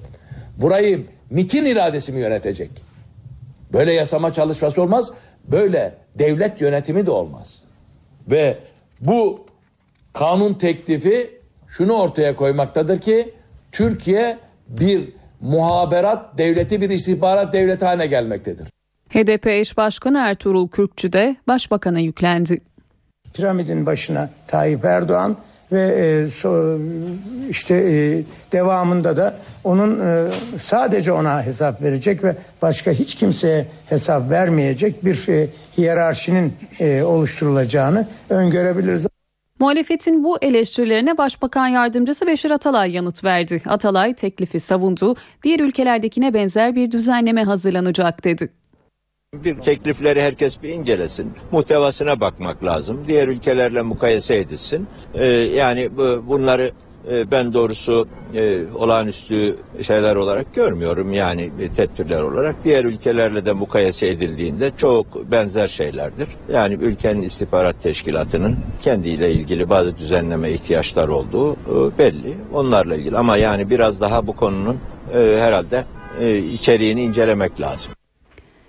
Burayı 0.57 1.07
MIT'in 1.31 1.65
iradesi 1.65 2.13
mi 2.13 2.21
yönetecek? 2.21 2.71
Böyle 3.73 3.93
yasama 3.93 4.33
çalışması 4.33 4.83
olmaz. 4.83 5.13
Böyle 5.45 5.95
devlet 6.19 6.61
yönetimi 6.61 7.07
de 7.07 7.11
olmaz. 7.11 7.63
Ve 8.31 8.59
bu 9.01 9.47
kanun 10.13 10.55
teklifi 10.55 11.31
şunu 11.69 11.93
ortaya 11.93 12.37
koymaktadır 12.37 13.01
ki 13.01 13.35
Türkiye 13.73 14.46
bir 14.69 15.09
muhaberat 15.41 16.39
devleti, 16.39 16.81
bir 16.81 16.91
istihbarat 16.91 17.53
devleti 17.53 17.85
haline 17.85 18.07
gelmektedir. 18.07 18.67
HDP 19.09 19.47
eş 19.47 19.77
başkanı 19.77 20.19
Ertuğrul 20.19 20.69
Kürkçü 20.69 21.13
de 21.13 21.37
başbakana 21.49 21.99
yüklendi. 21.99 22.61
Piramidin 23.35 23.87
başına 23.87 24.31
Tayyip 24.47 24.85
Erdoğan 24.85 25.37
ve 25.73 25.83
e, 25.83 26.31
so, 26.31 26.79
işte 27.51 27.75
e, 27.75 28.25
devamında 28.53 29.17
da 29.17 29.37
onun 29.65 30.01
e, 30.01 30.29
sadece 30.61 31.13
ona 31.13 31.47
hesap 31.47 31.83
verecek 31.83 32.25
ve 32.25 32.37
başka 32.63 32.91
hiç 32.91 33.15
kimseye 33.15 33.67
hesap 33.87 34.31
vermeyecek 34.31 35.05
bir 35.05 35.29
e, 35.29 35.49
hiyerarşinin 35.79 36.53
e, 36.81 37.03
oluşturulacağını 37.03 38.09
öngörebiliriz. 38.31 39.07
Muhalefetin 39.59 40.25
bu 40.25 40.39
eleştirilerine 40.43 41.19
Başbakan 41.19 41.67
Yardımcısı 41.67 42.27
Beşir 42.27 42.51
Atalay 42.51 42.93
yanıt 42.93 43.25
verdi. 43.25 43.63
Atalay 43.67 44.15
teklifi 44.15 44.61
savundu, 44.61 45.15
diğer 45.43 45.61
ülkelerdekine 45.61 46.35
benzer 46.35 46.75
bir 46.75 46.91
düzenleme 46.91 47.45
hazırlanacak 47.45 48.25
dedi. 48.25 48.53
Bir 49.35 49.55
teklifleri 49.61 50.23
herkes 50.23 50.63
bir 50.63 50.69
incelesin. 50.69 51.33
Muhtevasına 51.53 52.21
bakmak 52.21 52.65
lazım. 52.65 53.05
Diğer 53.09 53.29
ülkelerle 53.29 53.83
mukayese 53.83 54.37
edilsin. 54.37 54.87
Ee, 55.15 55.27
yani 55.27 55.97
bu, 55.97 56.25
bunları 56.29 56.73
e, 57.11 57.31
ben 57.31 57.53
doğrusu 57.53 58.09
e, 58.35 58.59
olağanüstü 58.75 59.57
şeyler 59.83 60.17
olarak 60.17 60.55
görmüyorum. 60.55 61.13
Yani 61.13 61.51
e, 61.61 61.69
tedbirler 61.69 62.23
olarak. 62.23 62.65
Diğer 62.65 62.85
ülkelerle 62.85 63.47
de 63.47 63.53
mukayese 63.53 64.09
edildiğinde 64.09 64.71
çok 64.77 65.31
benzer 65.31 65.69
şeylerdir. 65.69 66.29
Yani 66.53 66.75
ülkenin 66.75 67.23
istihbarat 67.23 67.83
teşkilatının 67.83 68.57
kendiyle 68.81 69.33
ilgili 69.33 69.71
bazı 69.71 69.99
düzenleme 69.99 70.51
ihtiyaçlar 70.51 71.09
olduğu 71.09 71.53
e, 71.53 71.99
belli. 71.99 72.35
Onlarla 72.53 72.97
ilgili 72.97 73.19
ama 73.19 73.37
yani 73.37 73.71
biraz 73.71 74.01
daha 74.01 74.27
bu 74.27 74.33
konunun 74.37 74.77
e, 75.15 75.37
herhalde 75.41 75.85
e, 76.21 76.39
içeriğini 76.39 77.03
incelemek 77.03 77.61
lazım. 77.61 77.96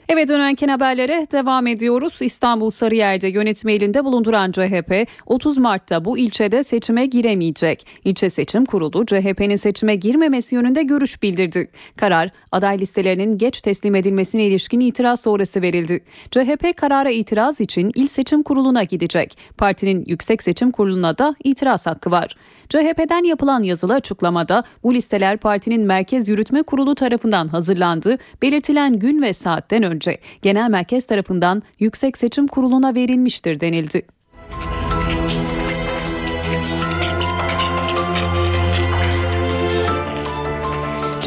Eve 0.09 0.27
dönenken 0.27 0.67
haberlere 0.67 1.27
devam 1.31 1.67
ediyoruz. 1.67 2.17
İstanbul 2.21 2.69
Sarıyer'de 2.69 3.27
yönetimi 3.27 3.73
elinde 3.73 4.05
bulunduran 4.05 4.51
CHP 4.51 5.07
30 5.25 5.57
Mart'ta 5.57 6.05
bu 6.05 6.17
ilçede 6.17 6.63
seçime 6.63 7.05
giremeyecek. 7.05 7.87
İlçe 8.03 8.29
Seçim 8.29 8.65
Kurulu 8.65 9.05
CHP'nin 9.05 9.55
seçime 9.55 9.95
girmemesi 9.95 10.55
yönünde 10.55 10.83
görüş 10.83 11.23
bildirdi. 11.23 11.69
Karar 11.97 12.29
aday 12.51 12.79
listelerinin 12.79 13.37
geç 13.37 13.61
teslim 13.61 13.95
edilmesine 13.95 14.45
ilişkin 14.45 14.79
itiraz 14.79 15.21
sonrası 15.21 15.61
verildi. 15.61 16.03
CHP 16.31 16.77
karara 16.77 17.09
itiraz 17.09 17.61
için 17.61 17.91
İl 17.95 18.07
Seçim 18.07 18.43
Kurulu'na 18.43 18.83
gidecek. 18.83 19.37
Partinin 19.57 20.03
Yüksek 20.07 20.43
Seçim 20.43 20.71
Kurulu'na 20.71 21.17
da 21.17 21.35
itiraz 21.43 21.87
hakkı 21.87 22.11
var. 22.11 22.35
CHP'den 22.69 23.23
yapılan 23.23 23.63
yazılı 23.63 23.93
açıklamada 23.93 24.63
bu 24.83 24.93
listeler 24.93 25.37
partinin 25.37 25.85
Merkez 25.85 26.29
Yürütme 26.29 26.63
Kurulu 26.63 26.95
tarafından 26.95 27.47
hazırlandı. 27.47 28.17
Belirtilen 28.41 28.99
gün 28.99 29.21
ve 29.21 29.33
saatten 29.33 29.83
önce 29.83 30.17
genel 30.41 30.69
merkez 30.69 31.05
tarafından 31.05 31.63
Yüksek 31.79 32.17
Seçim 32.17 32.47
Kurulu'na 32.47 32.95
verilmiştir 32.95 33.59
denildi. 33.59 34.05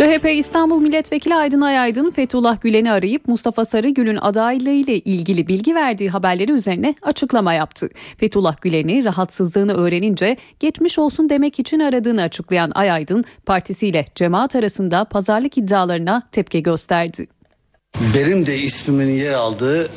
CHP 0.00 0.26
İstanbul 0.34 0.80
Milletvekili 0.80 1.34
Aydın 1.34 1.60
Ayaydın 1.60 2.10
Fethullah 2.10 2.60
Gülen'i 2.60 2.92
arayıp 2.92 3.28
Mustafa 3.28 3.64
Sarıgül'ün 3.64 4.16
adaylığı 4.16 4.70
ile 4.70 4.98
ilgili 4.98 5.48
bilgi 5.48 5.74
verdiği 5.74 6.10
haberleri 6.10 6.52
üzerine 6.52 6.94
açıklama 7.02 7.54
yaptı. 7.54 7.88
Fethullah 8.16 8.56
Gülen'i 8.60 9.04
rahatsızlığını 9.04 9.74
öğrenince 9.74 10.36
geçmiş 10.60 10.98
olsun 10.98 11.28
demek 11.28 11.58
için 11.58 11.80
aradığını 11.80 12.22
açıklayan 12.22 12.72
Ayaydın 12.74 13.24
partisiyle 13.46 14.06
cemaat 14.14 14.56
arasında 14.56 15.04
pazarlık 15.04 15.58
iddialarına 15.58 16.28
tepki 16.32 16.62
gösterdi. 16.62 17.26
Benim 18.14 18.46
de 18.46 18.58
ismimin 18.58 19.10
yer 19.10 19.32
aldığı 19.32 19.88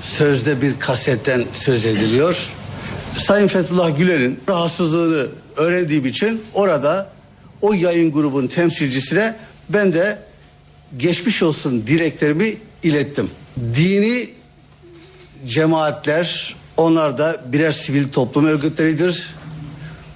sözde 0.00 0.62
bir 0.62 0.80
kasetten 0.80 1.44
söz 1.52 1.86
ediliyor. 1.86 2.52
Sayın 3.18 3.48
Fethullah 3.48 3.98
Gülen'in 3.98 4.40
rahatsızlığını 4.48 5.26
öğrendiğim 5.56 6.06
için 6.06 6.40
orada 6.54 7.12
o 7.60 7.72
yayın 7.72 8.12
grubun 8.12 8.46
temsilcisine 8.46 9.34
ben 9.68 9.92
de 9.92 10.18
geçmiş 10.96 11.42
olsun 11.42 11.86
dileklerimi 11.86 12.56
ilettim. 12.82 13.30
Dini 13.74 14.30
cemaatler 15.46 16.56
onlar 16.76 17.18
da 17.18 17.40
birer 17.46 17.72
sivil 17.72 18.08
toplum 18.08 18.46
örgütleridir. 18.46 19.34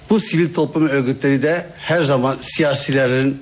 Bu 0.09 0.19
sivil 0.19 0.53
toplum 0.53 0.87
örgütleri 0.87 1.43
de 1.43 1.67
her 1.77 2.03
zaman 2.03 2.35
siyasilerin 2.41 3.41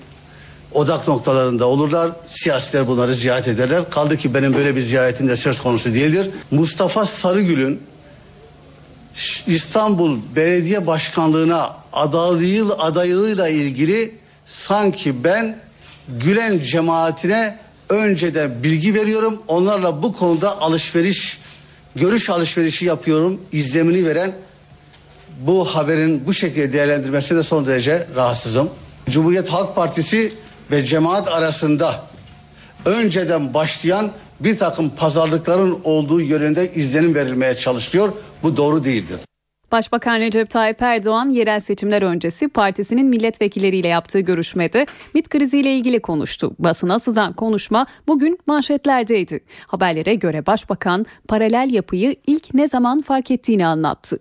odak 0.71 1.07
noktalarında 1.07 1.65
olurlar. 1.65 2.11
Siyasiler 2.27 2.87
bunları 2.87 3.15
ziyaret 3.15 3.47
ederler. 3.47 3.89
Kaldı 3.89 4.17
ki 4.17 4.33
benim 4.33 4.53
böyle 4.53 4.75
bir 4.75 4.81
ziyaretim 4.81 5.27
de 5.27 5.35
söz 5.35 5.61
konusu 5.61 5.93
değildir. 5.93 6.29
Mustafa 6.51 7.05
Sarıgül'ün 7.05 7.81
İstanbul 9.47 10.19
Belediye 10.35 10.87
Başkanlığına 10.87 11.77
adaylığı, 11.93 12.75
adaylığıyla 12.77 13.49
ilgili 13.49 14.15
sanki 14.45 15.23
ben 15.23 15.64
Gülen 16.09 16.59
cemaatine 16.63 17.59
önceden 17.89 18.63
bilgi 18.63 18.93
veriyorum. 18.93 19.41
Onlarla 19.47 20.03
bu 20.03 20.13
konuda 20.13 20.61
alışveriş, 20.61 21.39
görüş 21.95 22.29
alışverişi 22.29 22.85
yapıyorum. 22.85 23.41
İzlemini 23.51 24.05
veren 24.05 24.35
bu 25.39 25.65
haberin 25.65 26.23
bu 26.27 26.33
şekilde 26.33 26.73
değerlendirmesine 26.73 27.43
son 27.43 27.67
derece 27.67 28.07
rahatsızım. 28.15 28.69
Cumhuriyet 29.09 29.49
Halk 29.49 29.75
Partisi 29.75 30.33
ve 30.71 30.85
cemaat 30.85 31.27
arasında 31.27 32.03
önceden 32.85 33.53
başlayan 33.53 34.11
bir 34.39 34.57
takım 34.57 34.89
pazarlıkların 34.89 35.79
olduğu 35.83 36.21
yönünde 36.21 36.73
izlenim 36.73 37.15
verilmeye 37.15 37.57
çalışılıyor. 37.57 38.13
Bu 38.43 38.57
doğru 38.57 38.83
değildir. 38.83 39.19
Başbakan 39.71 40.19
Recep 40.19 40.49
Tayyip 40.49 40.81
Erdoğan 40.81 41.29
yerel 41.29 41.59
seçimler 41.59 42.01
öncesi 42.01 42.47
partisinin 42.47 43.07
milletvekilleriyle 43.07 43.87
yaptığı 43.87 44.19
görüşmede 44.19 44.85
MİT 45.13 45.29
kriziyle 45.29 45.75
ilgili 45.75 45.99
konuştu. 45.99 46.55
Basına 46.59 46.99
sızan 46.99 47.33
konuşma 47.33 47.85
bugün 48.07 48.39
manşetlerdeydi. 48.47 49.39
Haberlere 49.67 50.15
göre 50.15 50.45
başbakan 50.45 51.05
paralel 51.27 51.69
yapıyı 51.71 52.15
ilk 52.27 52.53
ne 52.53 52.67
zaman 52.67 53.01
fark 53.01 53.31
ettiğini 53.31 53.67
anlattı. 53.67 54.19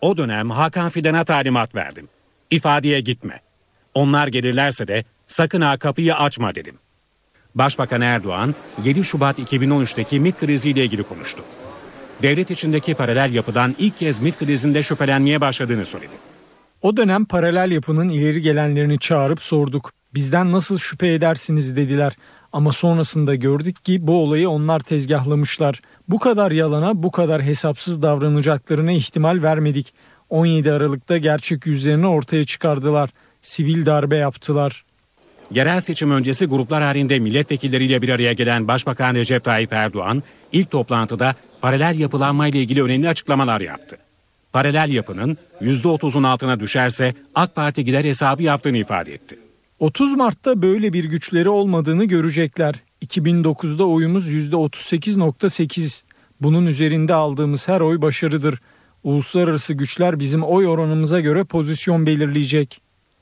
O 0.00 0.16
dönem 0.16 0.50
Hakan 0.50 0.90
Fidan'a 0.90 1.24
talimat 1.24 1.74
verdim. 1.74 2.08
İfadeye 2.50 3.00
gitme. 3.00 3.40
Onlar 3.94 4.26
gelirlerse 4.26 4.88
de 4.88 5.04
sakın 5.26 5.60
ha 5.60 5.76
kapıyı 5.76 6.14
açma 6.14 6.54
dedim. 6.54 6.74
Başbakan 7.54 8.00
Erdoğan 8.00 8.54
7 8.84 9.04
Şubat 9.04 9.38
2013'teki 9.38 10.20
MİT 10.20 10.38
kriziyle 10.38 10.84
ilgili 10.84 11.02
konuştu. 11.02 11.42
Devlet 12.22 12.50
içindeki 12.50 12.94
paralel 12.94 13.34
yapıdan 13.34 13.74
ilk 13.78 13.98
kez 13.98 14.18
MİT 14.18 14.38
krizinde 14.38 14.82
şüphelenmeye 14.82 15.40
başladığını 15.40 15.86
söyledi. 15.86 16.14
O 16.82 16.96
dönem 16.96 17.24
paralel 17.24 17.70
yapının 17.70 18.08
ileri 18.08 18.42
gelenlerini 18.42 18.98
çağırıp 18.98 19.42
sorduk. 19.42 19.92
Bizden 20.14 20.52
nasıl 20.52 20.78
şüphe 20.78 21.12
edersiniz 21.12 21.76
dediler. 21.76 22.16
Ama 22.52 22.72
sonrasında 22.72 23.34
gördük 23.34 23.84
ki 23.84 24.06
bu 24.06 24.22
olayı 24.22 24.50
onlar 24.50 24.80
tezgahlamışlar. 24.80 25.80
Bu 26.08 26.18
kadar 26.18 26.50
yalana, 26.50 27.02
bu 27.02 27.10
kadar 27.10 27.42
hesapsız 27.42 28.02
davranacaklarına 28.02 28.92
ihtimal 28.92 29.42
vermedik. 29.42 29.94
17 30.30 30.72
Aralık'ta 30.72 31.18
gerçek 31.18 31.66
yüzlerini 31.66 32.06
ortaya 32.06 32.44
çıkardılar. 32.44 33.10
Sivil 33.42 33.86
darbe 33.86 34.16
yaptılar. 34.16 34.84
Yerel 35.50 35.80
seçim 35.80 36.10
öncesi 36.10 36.46
gruplar 36.46 36.82
halinde 36.82 37.18
milletvekilleriyle 37.18 38.02
bir 38.02 38.08
araya 38.08 38.32
gelen 38.32 38.68
Başbakan 38.68 39.14
Recep 39.14 39.44
Tayyip 39.44 39.72
Erdoğan 39.72 40.22
ilk 40.52 40.70
toplantıda 40.70 41.34
paralel 41.60 41.98
yapılanmayla 41.98 42.60
ilgili 42.60 42.82
önemli 42.82 43.08
açıklamalar 43.08 43.60
yaptı. 43.60 43.98
Paralel 44.52 44.90
yapının 44.92 45.38
%30'un 45.60 46.22
altına 46.22 46.60
düşerse 46.60 47.14
AK 47.34 47.54
Parti 47.54 47.84
gider 47.84 48.04
hesabı 48.04 48.42
yaptığını 48.42 48.76
ifade 48.76 49.14
etti. 49.14 49.38
30 49.78 50.14
Mart'ta 50.14 50.62
böyle 50.62 50.92
bir 50.92 51.04
güçleri 51.04 51.48
olmadığını 51.48 52.04
görecekler. 52.04 52.74
2009'da 53.06 53.84
oyumuz 53.84 54.30
%38.8. 54.30 56.02
Bunun 56.40 56.66
üzerinde 56.66 57.14
aldığımız 57.14 57.68
her 57.68 57.80
oy 57.80 58.02
başarıdır. 58.02 58.60
Uluslararası 59.04 59.74
güçler 59.74 60.18
bizim 60.20 60.42
oy 60.42 60.66
oranımıza 60.66 61.20
göre 61.20 61.44
pozisyon 61.44 62.06
belirleyecek. 62.06 62.80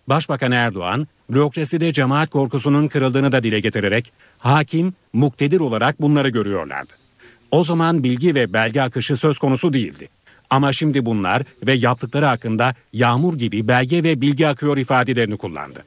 Başbakan 0.08 0.52
Erdoğan, 0.52 1.06
bürokraside 1.30 1.92
cemaat 1.92 2.30
korkusunun 2.30 2.88
kırıldığını 2.88 3.32
da 3.32 3.42
dile 3.42 3.60
getirerek 3.60 4.12
hakim, 4.38 4.94
muktedir 5.12 5.60
olarak 5.60 6.02
bunları 6.02 6.28
görüyorlardı. 6.28 7.07
O 7.50 7.64
zaman 7.64 8.04
bilgi 8.04 8.34
ve 8.34 8.52
belge 8.52 8.80
akışı 8.80 9.16
söz 9.16 9.38
konusu 9.38 9.72
değildi. 9.72 10.08
Ama 10.50 10.72
şimdi 10.72 11.06
bunlar 11.06 11.42
ve 11.66 11.72
yaptıkları 11.72 12.26
hakkında 12.26 12.74
yağmur 12.92 13.38
gibi 13.38 13.68
belge 13.68 14.04
ve 14.04 14.20
bilgi 14.20 14.48
akıyor 14.48 14.76
ifadelerini 14.76 15.36
kullandı. 15.36 15.84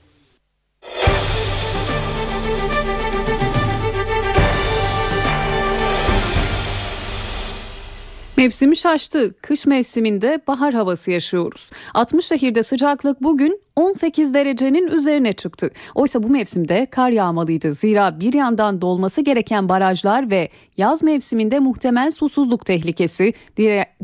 Mevsimi 8.37 8.75
şaştı. 8.75 9.35
Kış 9.41 9.65
mevsiminde 9.65 10.41
bahar 10.47 10.73
havası 10.73 11.11
yaşıyoruz. 11.11 11.69
60 11.93 12.25
şehirde 12.25 12.63
sıcaklık 12.63 13.23
bugün 13.23 13.61
18 13.75 14.33
derecenin 14.33 14.87
üzerine 14.87 15.33
çıktı. 15.33 15.69
Oysa 15.95 16.23
bu 16.23 16.29
mevsimde 16.29 16.85
kar 16.85 17.09
yağmalıydı. 17.09 17.73
Zira 17.73 18.19
bir 18.19 18.33
yandan 18.33 18.81
dolması 18.81 19.21
gereken 19.21 19.69
barajlar 19.69 20.29
ve 20.29 20.49
yaz 20.77 21.03
mevsiminde 21.03 21.59
muhtemel 21.59 22.11
susuzluk 22.11 22.65
tehlikesi, 22.65 23.33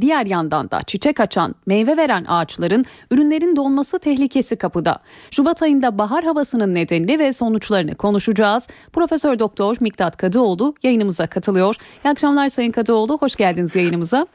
diğer 0.02 0.26
yandan 0.26 0.72
da 0.72 0.84
çiçek 0.84 1.20
açan, 1.20 1.56
meyve 1.66 1.98
veren 1.98 2.26
ağaçların 2.28 2.86
ürünlerin 3.12 3.56
donması 3.56 4.00
tehlikesi 4.00 4.56
kapıda. 4.56 5.00
Şubat 5.32 5.64
ayında 5.64 5.98
bahar 5.98 6.24
havasının 6.24 6.76
nedenini 6.76 7.20
ve 7.20 7.34
sonuçlarını 7.34 7.96
konuşacağız. 7.96 8.68
Profesör 8.94 9.40
Doktor 9.40 9.78
Miktat 9.80 10.18
Kadıoğlu 10.18 10.76
yayınımıza 10.84 11.28
katılıyor. 11.28 11.76
İyi 12.06 12.10
akşamlar 12.10 12.50
Sayın 12.50 12.72
Kadıoğlu, 12.72 13.18
hoş 13.18 13.36
geldiniz 13.36 13.76
yayınımıza. 13.76 14.26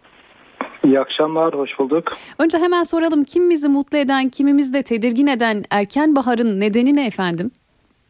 İyi 0.84 1.00
akşamlar, 1.00 1.54
hoş 1.54 1.78
bulduk. 1.78 2.12
Önce 2.38 2.58
hemen 2.58 2.82
soralım 2.82 3.24
kimimizi 3.24 3.68
mutlu 3.68 3.98
eden, 3.98 4.28
kimimizi 4.28 4.74
de 4.74 4.82
tedirgin 4.82 5.26
eden 5.26 5.64
erken 5.70 6.16
baharın 6.16 6.60
nedeni 6.60 6.96
ne 6.96 7.06
efendim? 7.06 7.50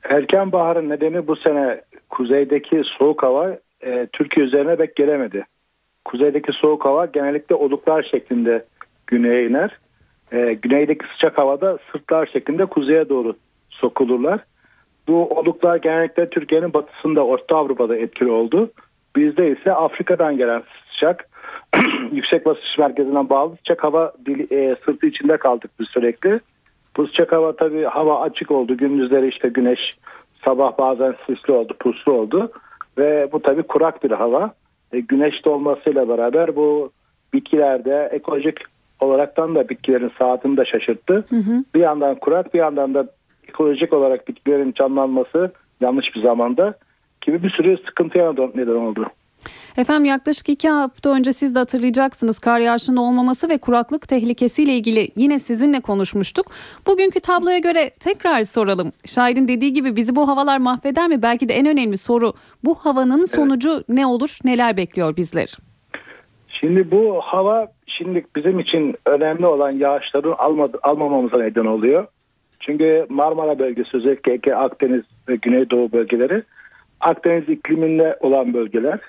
Erken 0.05 0.52
baharın 0.52 0.88
nedeni 0.88 1.26
bu 1.26 1.37
sene 1.37 1.81
kuzeydeki 2.11 2.83
soğuk 2.99 3.23
hava 3.23 3.59
e, 3.81 4.07
Türkiye 4.12 4.47
üzerine 4.47 4.76
pek 4.76 4.97
gelemedi. 4.97 5.47
Kuzeydeki 6.05 6.52
soğuk 6.52 6.85
hava 6.85 7.07
genellikle 7.07 7.55
oluklar 7.55 8.02
şeklinde 8.11 8.64
güneye 9.07 9.47
iner. 9.47 9.79
E, 10.33 10.55
güneydeki 10.55 11.05
sıcak 11.12 11.38
havada 11.38 11.79
sırtlar 11.93 12.26
şeklinde 12.26 12.67
kuzeye 12.67 13.09
doğru 13.09 13.37
sokulurlar. 13.71 14.41
Bu 15.09 15.29
oluklar 15.29 15.76
genellikle 15.76 16.31
Türkiye'nin 16.31 16.75
batısında, 16.75 17.26
Orta 17.26 17.57
Avrupa'da 17.57 17.97
etkili 17.97 18.31
oldu. 18.31 18.71
Bizde 19.17 19.50
ise 19.50 19.73
Afrika'dan 19.73 20.37
gelen 20.37 20.62
sıcak 20.93 21.29
yüksek 22.12 22.47
basınç 22.47 22.78
merkezinden 22.78 23.28
bağlı 23.28 23.57
sıcak 23.57 23.85
hava 23.85 24.12
dili, 24.26 24.54
e, 24.54 24.76
sırtı 24.85 25.07
içinde 25.07 25.37
kaldık 25.37 25.71
biz 25.81 25.88
sürekli. 25.88 26.40
Bu 26.97 27.07
sıcak 27.07 27.33
hava 27.33 27.57
tabii 27.57 27.85
hava 27.85 28.21
açık 28.21 28.50
oldu. 28.50 28.76
Gündüzleri 28.76 29.28
işte 29.28 29.49
güneş 29.49 29.81
sabah 30.45 30.78
bazen 30.78 31.14
sisli 31.26 31.52
oldu, 31.52 31.75
puslu 31.81 32.12
oldu. 32.12 32.52
Ve 32.99 33.28
bu 33.33 33.42
tabii 33.42 33.62
kurak 33.62 34.04
bir 34.04 34.11
hava. 34.11 34.50
E, 34.92 35.00
güneş 35.00 35.45
dolmasıyla 35.45 36.09
beraber 36.09 36.57
bu 36.57 36.90
bitkilerde 37.33 38.09
ekolojik 38.12 38.59
olaraktan 39.00 39.54
da 39.54 39.69
bitkilerin 39.69 40.12
saatini 40.19 40.57
de 40.57 40.64
şaşırttı. 40.64 41.14
Hı 41.28 41.37
hı. 41.37 41.64
Bir 41.75 41.81
yandan 41.81 42.14
kurak 42.14 42.54
bir 42.54 42.59
yandan 42.59 42.95
da 42.95 43.07
ekolojik 43.49 43.92
olarak 43.92 44.28
bitkilerin 44.28 44.73
canlanması 44.73 45.52
yanlış 45.81 46.14
bir 46.14 46.23
zamanda 46.23 46.75
gibi 47.21 47.42
bir 47.42 47.50
sürü 47.50 47.76
sıkıntıya 47.76 48.33
neden 48.54 48.75
oldu. 48.75 49.07
Efendim 49.76 50.04
yaklaşık 50.04 50.49
iki 50.49 50.68
hafta 50.68 51.11
önce 51.11 51.32
siz 51.32 51.54
de 51.54 51.58
hatırlayacaksınız 51.58 52.38
kar 52.38 52.61
yağışının 52.61 52.96
olmaması 52.96 53.49
ve 53.49 53.58
kuraklık 53.58 54.08
tehlikesiyle 54.08 54.72
ilgili 54.72 55.08
yine 55.16 55.38
sizinle 55.38 55.80
konuşmuştuk. 55.80 56.46
Bugünkü 56.87 57.20
tabloya 57.20 57.58
göre 57.58 57.90
tekrar 57.90 58.42
soralım. 58.42 58.92
Şairin 59.06 59.49
dediği 59.49 59.72
gibi 59.72 59.96
bizi 59.96 60.16
bu 60.16 60.28
havalar 60.28 60.58
mahveder 60.58 61.08
mi? 61.08 61.22
Belki 61.22 61.49
de 61.49 61.54
en 61.54 61.66
önemli 61.66 61.96
soru 61.96 62.32
bu 62.64 62.75
havanın 62.75 63.25
sonucu 63.25 63.72
evet. 63.72 63.88
ne 63.88 64.06
olur? 64.06 64.38
Neler 64.44 64.76
bekliyor 64.76 65.16
bizler? 65.16 65.56
Şimdi 66.49 66.90
bu 66.90 67.20
hava 67.22 67.66
şimdi 67.87 68.24
bizim 68.37 68.61
için 68.61 68.94
önemli 69.07 69.46
olan 69.46 69.70
yağışların 69.70 70.35
almadı, 70.38 70.78
almamamıza 70.83 71.38
neden 71.38 71.64
oluyor. 71.64 72.07
Çünkü 72.61 73.07
Marmara 73.09 73.59
bölgesi 73.59 73.96
özellikle 73.96 74.57
Akdeniz 74.57 75.02
ve 75.28 75.37
Güneydoğu 75.37 75.92
bölgeleri 75.92 76.42
Akdeniz 77.00 77.48
ikliminde 77.48 78.16
olan 78.20 78.55
bölgeler. 78.55 79.00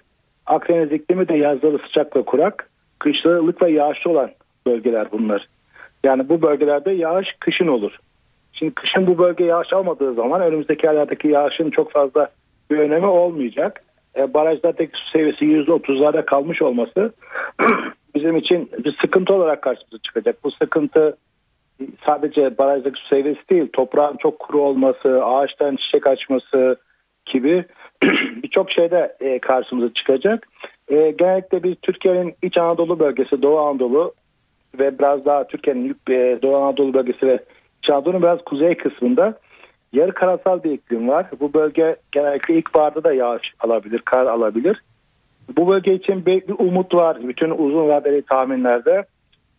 Akdeniz 0.45 0.91
iklimi 0.91 1.27
de 1.27 1.37
yazları 1.37 1.79
sıcak 1.79 2.15
ve 2.15 2.21
kurak, 2.21 2.69
kışları 2.99 3.39
ılık 3.39 3.61
ve 3.61 3.71
yağışlı 3.71 4.11
olan 4.11 4.31
bölgeler 4.65 5.07
bunlar. 5.11 5.47
Yani 6.03 6.29
bu 6.29 6.41
bölgelerde 6.41 6.91
yağış 6.91 7.27
kışın 7.39 7.67
olur. 7.67 7.99
Şimdi 8.53 8.73
kışın 8.73 9.07
bu 9.07 9.17
bölge 9.17 9.45
yağış 9.45 9.73
almadığı 9.73 10.13
zaman 10.13 10.41
önümüzdeki 10.41 10.89
aylardaki 10.89 11.27
yağışın 11.27 11.69
çok 11.69 11.91
fazla 11.91 12.29
bir 12.71 12.77
önemi 12.77 13.05
olmayacak. 13.05 13.83
E, 14.17 14.33
barajlardaki 14.33 14.91
su 14.93 15.09
seviyesi 15.09 15.45
%30'larda 15.45 16.25
kalmış 16.25 16.61
olması 16.61 17.13
bizim 18.15 18.37
için 18.37 18.69
bir 18.85 18.97
sıkıntı 19.01 19.33
olarak 19.33 19.61
karşımıza 19.61 19.97
çıkacak. 20.03 20.43
Bu 20.43 20.51
sıkıntı 20.51 21.17
sadece 22.05 22.57
barajdaki 22.57 23.01
su 23.01 23.07
seviyesi 23.07 23.49
değil, 23.49 23.67
toprağın 23.73 24.17
çok 24.17 24.39
kuru 24.39 24.61
olması, 24.61 25.25
ağaçtan 25.25 25.75
çiçek 25.75 26.07
açması 26.07 26.77
gibi 27.25 27.65
birçok 28.43 28.71
şeyde 28.71 29.15
e, 29.19 29.39
karşımıza 29.39 29.93
çıkacak. 29.93 30.47
E, 30.87 31.11
genellikle 31.11 31.63
biz 31.63 31.75
Türkiye'nin 31.81 32.35
İç 32.41 32.57
Anadolu 32.57 32.99
bölgesi, 32.99 33.41
Doğu 33.41 33.59
Anadolu 33.59 34.13
ve 34.79 34.99
biraz 34.99 35.25
daha 35.25 35.47
Türkiye'nin 35.47 35.95
e, 36.09 36.41
Doğu 36.41 36.55
Anadolu 36.55 36.93
bölgesi 36.93 37.27
ve 37.27 37.39
İç 37.83 37.89
Anadolu'nun 37.89 38.21
biraz 38.21 38.43
kuzey 38.43 38.77
kısmında 38.77 39.37
yarı 39.93 40.13
karasal 40.13 40.63
bir 40.63 40.71
iklim 40.71 41.07
var. 41.07 41.25
Bu 41.39 41.53
bölge 41.53 41.95
genellikle 42.11 42.53
ilkbaharda 42.53 43.03
da 43.03 43.13
yağış 43.13 43.53
alabilir, 43.59 43.99
kar 43.99 44.25
alabilir. 44.25 44.81
Bu 45.57 45.67
bölge 45.67 45.93
için 45.93 46.25
bir, 46.25 46.47
bir 46.47 46.55
umut 46.59 46.95
var 46.95 47.17
bütün 47.27 47.49
uzun 47.49 47.87
vadeli 47.87 48.21
tahminlerde. 48.21 49.03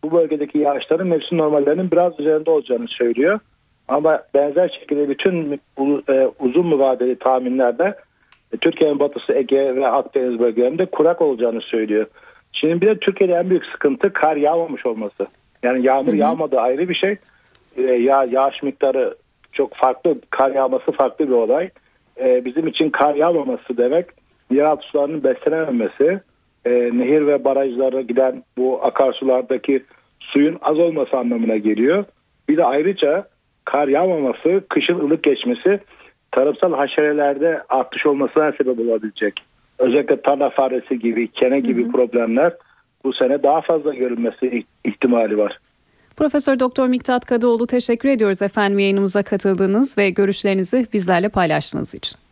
Bu 0.03 0.11
bölgedeki 0.11 0.57
yağışların 0.57 1.07
mevsim 1.07 1.37
normallerinin 1.37 1.91
biraz 1.91 2.19
üzerinde 2.19 2.51
olacağını 2.51 2.87
söylüyor. 2.87 3.39
Ama 3.87 4.19
benzer 4.33 4.79
şekilde 4.79 5.09
bütün 5.09 5.59
e, 6.09 6.27
uzun 6.39 6.79
vadeli 6.79 7.15
tahminlerde 7.15 7.95
Türkiye'nin 8.57 8.99
batısı 8.99 9.33
Ege 9.33 9.75
ve 9.75 9.87
Akdeniz 9.87 10.39
bölgelerinde 10.39 10.85
kurak 10.85 11.21
olacağını 11.21 11.61
söylüyor. 11.61 12.07
Şimdi 12.51 12.81
bir 12.81 12.87
de 12.87 12.99
Türkiye'de 12.99 13.33
en 13.33 13.49
büyük 13.49 13.65
sıkıntı 13.65 14.13
kar 14.13 14.35
yağmamış 14.35 14.85
olması. 14.85 15.27
Yani 15.63 15.85
yağmur 15.85 16.07
hı 16.07 16.11
hı. 16.11 16.15
yağmadı 16.17 16.59
ayrı 16.59 16.89
bir 16.89 16.95
şey. 16.95 17.15
Ee, 17.77 17.81
ya 17.81 18.23
yağış 18.23 18.63
miktarı 18.63 19.15
çok 19.51 19.73
farklı, 19.73 20.15
kar 20.29 20.51
yağması 20.51 20.91
farklı 20.91 21.27
bir 21.27 21.33
olay. 21.33 21.69
Ee, 22.19 22.45
bizim 22.45 22.67
için 22.67 22.89
kar 22.89 23.15
yağmaması 23.15 23.77
demek 23.77 24.05
yeraltı 24.51 24.87
sularının 24.87 25.23
beslenememesi, 25.23 26.19
e, 26.65 26.71
nehir 26.71 27.27
ve 27.27 27.43
barajlara 27.43 28.01
giden 28.01 28.43
bu 28.57 28.79
akarsulardaki 28.83 29.83
suyun 30.19 30.57
az 30.61 30.79
olması 30.79 31.17
anlamına 31.17 31.57
geliyor. 31.57 32.05
Bir 32.49 32.57
de 32.57 32.65
ayrıca 32.65 33.27
kar 33.65 33.87
yağmaması, 33.87 34.63
kışın 34.69 34.99
ılık 34.99 35.23
geçmesi 35.23 35.79
tarımsal 36.35 36.73
haşerelerde 36.73 37.63
artış 37.69 38.05
olmasına 38.05 38.51
sebep 38.51 38.79
olabilecek. 38.79 39.33
Özellikle 39.79 40.21
tarla 40.21 40.49
faresi 40.49 40.99
gibi, 40.99 41.27
kene 41.27 41.59
gibi 41.59 41.83
hı 41.83 41.87
hı. 41.87 41.91
problemler 41.91 42.53
bu 43.03 43.13
sene 43.13 43.43
daha 43.43 43.61
fazla 43.61 43.93
görünmesi 43.93 44.63
ihtimali 44.85 45.37
var. 45.37 45.59
Profesör 46.17 46.59
Doktor 46.59 46.87
Miktat 46.87 47.25
Kadıoğlu 47.25 47.67
teşekkür 47.67 48.09
ediyoruz 48.09 48.41
efendim 48.41 48.79
yayınımıza 48.79 49.23
katıldığınız 49.23 49.97
ve 49.97 50.09
görüşlerinizi 50.09 50.85
bizlerle 50.93 51.29
paylaştığınız 51.29 51.95
için. 51.95 52.24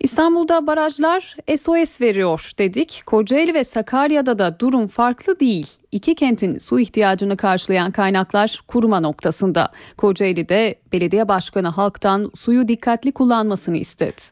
İstanbul'da 0.00 0.66
barajlar 0.66 1.36
SOS 1.58 2.00
veriyor 2.00 2.50
dedik. 2.58 3.02
Kocaeli 3.06 3.54
ve 3.54 3.64
Sakarya'da 3.64 4.38
da 4.38 4.60
durum 4.60 4.86
farklı 4.86 5.40
değil. 5.40 5.66
İki 5.92 6.14
kentin 6.14 6.58
su 6.58 6.80
ihtiyacını 6.80 7.36
karşılayan 7.36 7.90
kaynaklar 7.92 8.60
kuruma 8.68 9.00
noktasında. 9.00 9.72
Kocaeli'de 9.96 10.74
belediye 10.92 11.28
başkanı 11.28 11.68
halktan 11.68 12.30
suyu 12.38 12.68
dikkatli 12.68 13.12
kullanmasını 13.12 13.76
istedi. 13.76 14.22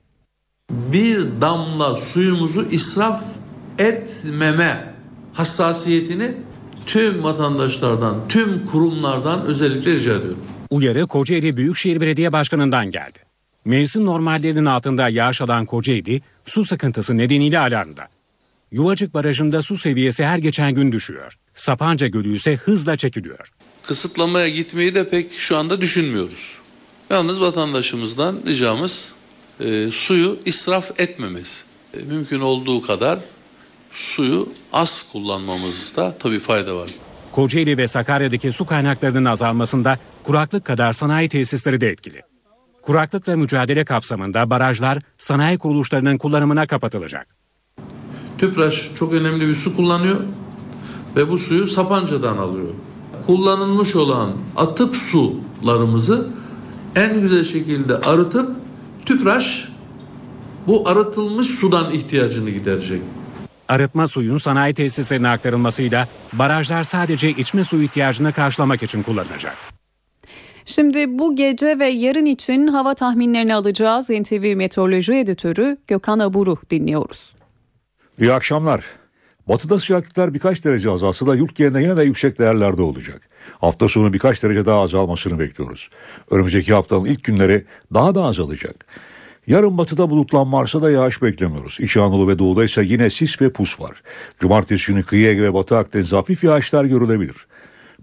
Bir 0.71 1.27
damla 1.41 1.97
suyumuzu 1.97 2.69
israf 2.71 3.23
etmeme 3.79 4.95
hassasiyetini 5.33 6.33
tüm 6.87 7.25
vatandaşlardan, 7.25 8.17
tüm 8.29 8.67
kurumlardan 8.67 9.45
özellikle 9.45 9.93
rica 9.93 10.15
ediyorum. 10.15 10.45
Uyarı 10.71 11.07
Kocaeli 11.07 11.57
Büyükşehir 11.57 12.01
Belediye 12.01 12.33
Başkanı'ndan 12.33 12.91
geldi. 12.91 13.32
Mevsim 13.65 14.05
normallerinin 14.05 14.65
altında 14.65 15.09
yağış 15.09 15.41
alan 15.41 15.67
Kocaeli 15.67 16.21
su 16.47 16.65
sıkıntısı 16.65 17.19
nedeniyle 17.19 17.59
alarmda. 17.59 18.05
Yuvacık 18.73 19.15
Barajı'nda 19.15 19.63
su 19.63 19.77
seviyesi 19.77 20.25
her 20.25 20.39
geçen 20.39 20.75
gün 20.75 20.93
düşüyor. 20.93 21.39
Sapanca 21.55 22.07
Gölü 22.07 22.37
ise 22.37 22.57
hızla 22.57 22.97
çekiliyor. 22.97 23.53
Kısıtlamaya 23.83 24.49
gitmeyi 24.49 24.95
de 24.95 25.09
pek 25.09 25.33
şu 25.33 25.57
anda 25.57 25.81
düşünmüyoruz. 25.81 26.59
Yalnız 27.11 27.41
vatandaşımızdan 27.41 28.41
ricamız 28.47 29.13
e, 29.61 29.89
suyu 29.93 30.39
israf 30.45 31.01
etmemesi. 31.01 31.65
E, 31.95 31.99
mümkün 31.99 32.41
olduğu 32.41 32.83
kadar 32.83 33.19
suyu 33.93 34.49
az 34.73 35.09
kullanmamızda 35.13 36.19
tabii 36.19 36.39
fayda 36.39 36.77
var. 36.77 36.91
Kocaeli 37.33 37.79
ve 37.79 37.87
Sakarya'daki 37.89 38.53
su 38.53 38.67
kaynaklarının 38.67 39.25
azalmasında 39.25 39.99
kuraklık 40.25 40.65
kadar 40.65 40.93
sanayi 40.93 41.29
tesisleri 41.29 41.81
de 41.81 41.89
etkili. 41.89 42.32
Kuraklıkla 42.83 43.37
mücadele 43.37 43.85
kapsamında 43.85 44.51
barajlar 44.51 44.99
sanayi 45.19 45.59
kuruluşlarının 45.59 46.19
kullanımına 46.19 46.67
kapatılacak. 46.67 47.27
Tüpraş 48.39 48.91
çok 48.99 49.13
önemli 49.13 49.49
bir 49.49 49.57
su 49.57 49.77
kullanıyor 49.77 50.21
ve 51.17 51.29
bu 51.29 51.39
suyu 51.39 51.69
Sapanca'dan 51.69 52.37
alıyor. 52.37 52.69
Kullanılmış 53.27 53.97
olan 53.97 54.33
atık 54.57 54.97
sularımızı 54.97 56.29
en 56.97 57.21
güzel 57.21 57.45
şekilde 57.45 57.97
arıtıp 57.97 58.51
Tüpraş 59.07 59.69
bu 60.67 60.89
arıtılmış 60.89 61.47
sudan 61.47 61.93
ihtiyacını 61.93 62.51
giderecek. 62.51 63.03
Arıtma 63.69 64.09
suyun 64.09 64.37
sanayi 64.37 64.75
tesislerine 64.75 65.29
aktarılmasıyla 65.29 66.09
barajlar 66.33 66.85
sadece 66.85 67.31
içme 67.31 67.65
suyu 67.65 67.83
ihtiyacını 67.83 68.33
karşılamak 68.33 68.83
için 68.83 69.03
kullanılacak. 69.03 69.72
Şimdi 70.65 71.19
bu 71.19 71.37
gece 71.37 71.79
ve 71.79 71.89
yarın 71.89 72.27
için 72.27 72.67
hava 72.67 72.95
tahminlerini 72.95 73.55
alacağız. 73.55 74.11
NTV 74.11 74.57
Meteoroloji 74.57 75.15
Editörü 75.15 75.77
Gökhan 75.87 76.19
Aburu 76.19 76.57
dinliyoruz. 76.71 77.35
İyi 78.19 78.33
akşamlar. 78.33 78.85
Batıda 79.49 79.79
sıcaklıklar 79.79 80.35
birkaç 80.35 80.65
derece 80.65 80.91
azalsa 80.91 81.27
da 81.27 81.35
yurt 81.35 81.57
genelinde 81.57 81.83
yine 81.83 81.97
de 81.97 82.03
yüksek 82.03 82.39
değerlerde 82.39 82.83
olacak. 82.83 83.29
Hafta 83.61 83.89
sonu 83.89 84.13
birkaç 84.13 84.43
derece 84.43 84.67
daha 84.67 84.81
azalmasını 84.81 85.39
bekliyoruz. 85.39 85.91
Önümüzdeki 86.31 86.75
haftanın 86.75 87.05
ilk 87.05 87.25
günleri 87.25 87.65
daha 87.95 88.15
da 88.15 88.25
azalacak. 88.25 88.87
Yarın 89.47 89.79
batıda 89.79 90.11
bulutlanma 90.11 90.61
varsa 90.61 90.83
da 90.83 90.91
yağış 90.91 91.23
beklemiyoruz. 91.23 91.77
İç 91.81 91.97
Anadolu 91.97 92.29
ve 92.29 92.39
doğuda 92.39 92.65
ise 92.65 92.83
yine 92.83 93.11
sis 93.11 93.41
ve 93.41 93.53
pus 93.53 93.81
var. 93.81 94.03
Cumartesi 94.41 94.93
günü 94.93 95.03
kıyı 95.03 95.29
Ege 95.29 95.43
ve 95.43 95.55
Batı 95.55 95.77
Akdeniz 95.77 96.13
hafif 96.13 96.45
yağışlar 96.45 96.85
görülebilir. 96.85 97.47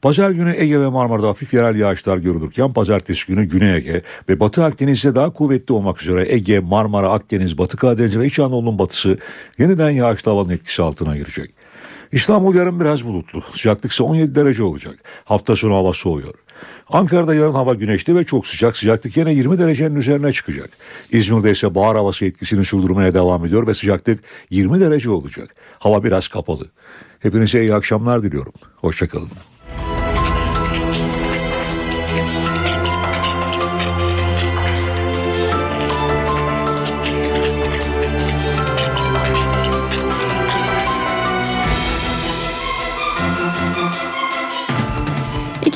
Pazar 0.01 0.31
günü 0.31 0.53
Ege 0.57 0.81
ve 0.81 0.87
Marmara'da 0.87 1.27
hafif 1.27 1.53
yerel 1.53 1.75
yağışlar 1.75 2.17
görülürken 2.17 2.73
pazartesi 2.73 3.27
günü 3.27 3.45
Güney 3.45 3.75
Ege 3.75 4.01
ve 4.29 4.39
Batı 4.39 4.63
Akdeniz'de 4.63 5.15
daha 5.15 5.33
kuvvetli 5.33 5.73
olmak 5.73 6.01
üzere 6.01 6.33
Ege, 6.33 6.59
Marmara, 6.59 7.09
Akdeniz, 7.09 7.57
Batı 7.57 7.77
Karadeniz 7.77 8.17
ve 8.17 8.25
İç 8.25 8.39
Anadolu'nun 8.39 8.79
batısı 8.79 9.17
yeniden 9.57 9.89
yağışlı 9.89 10.31
havanın 10.31 10.49
etkisi 10.49 10.81
altına 10.81 11.17
girecek. 11.17 11.53
İstanbul 12.11 12.55
yarın 12.55 12.79
biraz 12.79 13.05
bulutlu. 13.05 13.43
Sıcaklık 13.51 13.91
ise 13.91 14.03
17 14.03 14.35
derece 14.35 14.63
olacak. 14.63 14.95
Hafta 15.25 15.55
sonu 15.55 15.75
hava 15.75 15.93
soğuyor. 15.93 16.33
Ankara'da 16.89 17.35
yarın 17.35 17.53
hava 17.53 17.73
güneşli 17.73 18.15
ve 18.15 18.23
çok 18.23 18.47
sıcak. 18.47 18.77
Sıcaklık 18.77 19.17
yine 19.17 19.33
20 19.33 19.57
derecenin 19.57 19.95
üzerine 19.95 20.33
çıkacak. 20.33 20.69
İzmir'de 21.11 21.51
ise 21.51 21.75
bahar 21.75 21.97
havası 21.97 22.25
etkisini 22.25 22.65
sürdürmeye 22.65 23.13
devam 23.13 23.45
ediyor 23.45 23.67
ve 23.67 23.73
sıcaklık 23.73 24.19
20 24.49 24.79
derece 24.79 25.09
olacak. 25.09 25.55
Hava 25.79 26.03
biraz 26.03 26.27
kapalı. 26.27 26.65
Hepinize 27.19 27.61
iyi 27.61 27.73
akşamlar 27.73 28.23
diliyorum. 28.23 28.53
Hoşçakalın. 28.75 29.29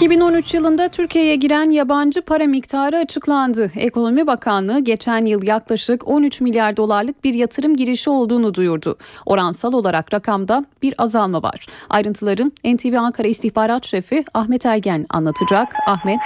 2013 0.04 0.54
yılında 0.54 0.88
Türkiye'ye 0.88 1.36
giren 1.36 1.70
yabancı 1.70 2.22
para 2.22 2.44
miktarı 2.44 2.98
açıklandı. 2.98 3.72
Ekonomi 3.76 4.28
Bakanlığı 4.28 4.80
geçen 4.80 5.26
yıl 5.26 5.44
yaklaşık 5.44 6.08
13 6.08 6.42
milyar 6.42 6.78
dolarlık 6.78 7.24
bir 7.24 7.34
yatırım 7.34 7.76
girişi 7.76 8.10
olduğunu 8.10 8.54
duyurdu. 8.54 8.98
Oransal 9.26 9.74
olarak 9.74 10.14
rakamda 10.14 10.66
bir 10.82 10.94
azalma 10.98 11.44
var. 11.44 11.66
Ayrıntıları 11.90 12.44
NTV 12.44 12.98
Ankara 12.98 13.28
İstihbarat 13.28 13.86
Şefi 13.86 14.24
Ahmet 14.34 14.66
Ergen 14.66 15.06
anlatacak. 15.10 15.68
Ahmet. 15.88 16.20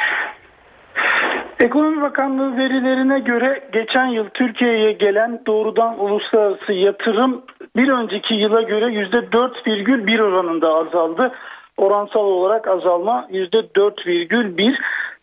Ekonomi 1.59 2.01
Bakanlığı 2.01 2.57
verilerine 2.57 3.19
göre 3.19 3.69
geçen 3.73 4.05
yıl 4.05 4.25
Türkiye'ye 4.33 4.91
gelen 4.91 5.41
doğrudan 5.47 5.99
uluslararası 5.99 6.73
yatırım 6.73 7.41
bir 7.75 7.89
önceki 7.89 8.33
yıla 8.33 8.61
göre 8.61 8.85
%4,1 8.85 10.21
oranında 10.21 10.73
azaldı 10.73 11.33
oransal 11.77 12.25
olarak 12.25 12.67
azalma 12.67 13.27
%4,1. 13.31 14.75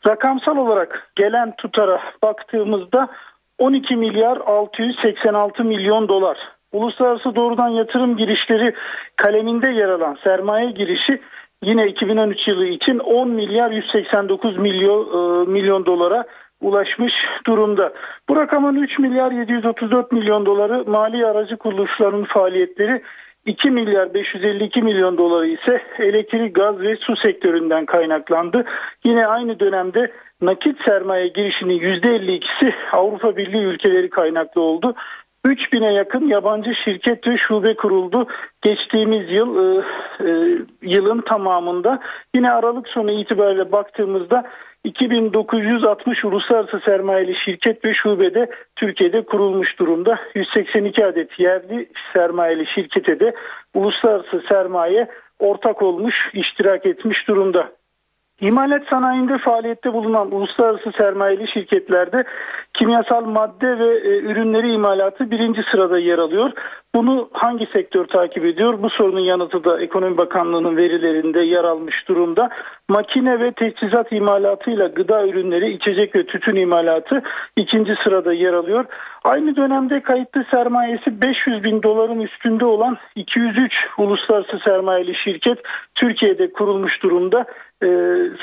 Rakamsal 0.06 0.56
olarak 0.56 1.10
gelen 1.16 1.56
tutara 1.56 2.00
baktığımızda 2.22 3.08
12 3.58 3.96
milyar 3.96 4.36
686 4.36 5.64
milyon 5.64 6.08
dolar. 6.08 6.38
Uluslararası 6.72 7.36
doğrudan 7.36 7.68
yatırım 7.68 8.16
girişleri 8.16 8.74
kaleminde 9.16 9.70
yer 9.70 9.88
alan 9.88 10.18
sermaye 10.24 10.70
girişi 10.70 11.20
yine 11.62 11.86
2013 11.86 12.48
yılı 12.48 12.66
için 12.66 12.98
10 12.98 13.28
milyar 13.28 13.70
189 13.70 14.58
milyon 14.58 15.00
e, 15.02 15.50
milyon 15.50 15.86
dolara 15.86 16.24
ulaşmış 16.60 17.14
durumda. 17.46 17.92
Bu 18.28 18.36
rakamın 18.36 18.76
3 18.76 18.98
milyar 18.98 19.32
734 19.32 20.12
milyon 20.12 20.46
doları 20.46 20.84
mali 20.86 21.26
aracı 21.26 21.56
kuruluşlarının 21.56 22.24
faaliyetleri 22.24 23.02
2 23.46 23.70
milyar 23.70 24.14
552 24.14 24.83
milyon 24.83 25.18
doları 25.18 25.46
ise 25.46 25.83
elektrik, 25.98 26.54
gaz 26.54 26.80
ve 26.80 26.96
su 26.96 27.16
sektöründen 27.16 27.87
kaynaklandı. 27.87 28.64
Yine 29.04 29.26
aynı 29.26 29.61
dönemde 29.61 30.12
nakit 30.42 30.76
sermaye 30.87 31.28
girişinin 31.28 31.80
%52'si 31.80 32.74
Avrupa 32.92 33.37
Birliği 33.37 33.64
ülkeleri 33.64 34.11
kaynaklı 34.11 34.61
oldu. 34.61 34.94
3000'e 35.46 35.92
yakın 35.92 36.26
yabancı 36.28 36.74
şirket 36.85 37.26
ve 37.26 37.38
şube 37.38 37.76
kuruldu. 37.76 38.26
Geçtiğimiz 38.62 39.30
yıl 39.30 39.78
e, 39.78 39.85
e, 40.20 40.59
yılın 40.83 41.20
tamamında 41.20 42.00
yine 42.35 42.52
Aralık 42.52 42.88
sonu 42.88 43.11
itibariyle 43.11 43.72
baktığımızda 43.72 44.44
2960 44.85 46.25
uluslararası 46.25 46.81
sermayeli 46.85 47.35
şirket 47.44 47.85
ve 47.85 47.92
şubede 47.92 48.51
Türkiye'de 48.77 49.25
kurulmuş 49.25 49.79
durumda. 49.79 50.18
182 50.35 51.07
adet 51.07 51.40
yerli 51.40 51.88
sermayeli 52.12 52.66
şirkete 52.66 53.20
de 53.20 53.35
uluslararası 53.75 54.42
sermaye 54.49 55.09
ortak 55.38 55.83
olmuş, 55.83 56.31
iştirak 56.33 56.87
etmiş 56.87 57.29
durumda. 57.29 57.73
İmalat 58.40 58.83
sanayinde 58.90 59.38
faaliyette 59.38 59.92
bulunan 59.92 60.33
uluslararası 60.33 60.92
sermayeli 60.99 61.49
şirketlerde 61.49 62.25
kimyasal 62.75 63.25
madde 63.25 63.79
ve 63.79 63.97
e, 63.99 64.18
ürünleri 64.18 64.73
imalatı 64.73 65.31
birinci 65.31 65.61
sırada 65.70 65.99
yer 65.99 66.18
alıyor. 66.18 66.53
Bunu 66.94 67.29
hangi 67.33 67.66
sektör 67.66 68.05
takip 68.05 68.44
ediyor? 68.44 68.83
Bu 68.83 68.90
sorunun 68.90 69.20
yanıtı 69.20 69.64
da 69.64 69.81
Ekonomi 69.81 70.16
Bakanlığı'nın 70.16 70.77
verilerinde 70.77 71.40
yer 71.40 71.64
almış 71.64 72.09
durumda. 72.09 72.51
Makine 72.88 73.40
ve 73.40 73.53
teçhizat 73.53 74.12
imalatıyla 74.12 74.87
gıda 74.87 75.27
ürünleri, 75.27 75.73
içecek 75.73 76.16
ve 76.16 76.27
tütün 76.27 76.57
imalatı 76.57 77.23
ikinci 77.57 77.94
sırada 78.05 78.33
yer 78.33 78.53
alıyor. 78.53 78.85
Aynı 79.25 79.57
dönemde 79.57 80.01
kayıtlı 80.01 80.44
sermayesi 80.55 81.23
500 81.23 81.64
bin 81.64 81.83
doların 81.83 82.20
üstünde 82.20 82.64
olan 82.64 82.97
203 83.16 83.87
uluslararası 83.99 84.59
sermayeli 84.66 85.14
şirket 85.14 85.59
Türkiye'de 85.94 86.53
kurulmuş 86.53 87.03
durumda. 87.03 87.47
E, 87.85 87.88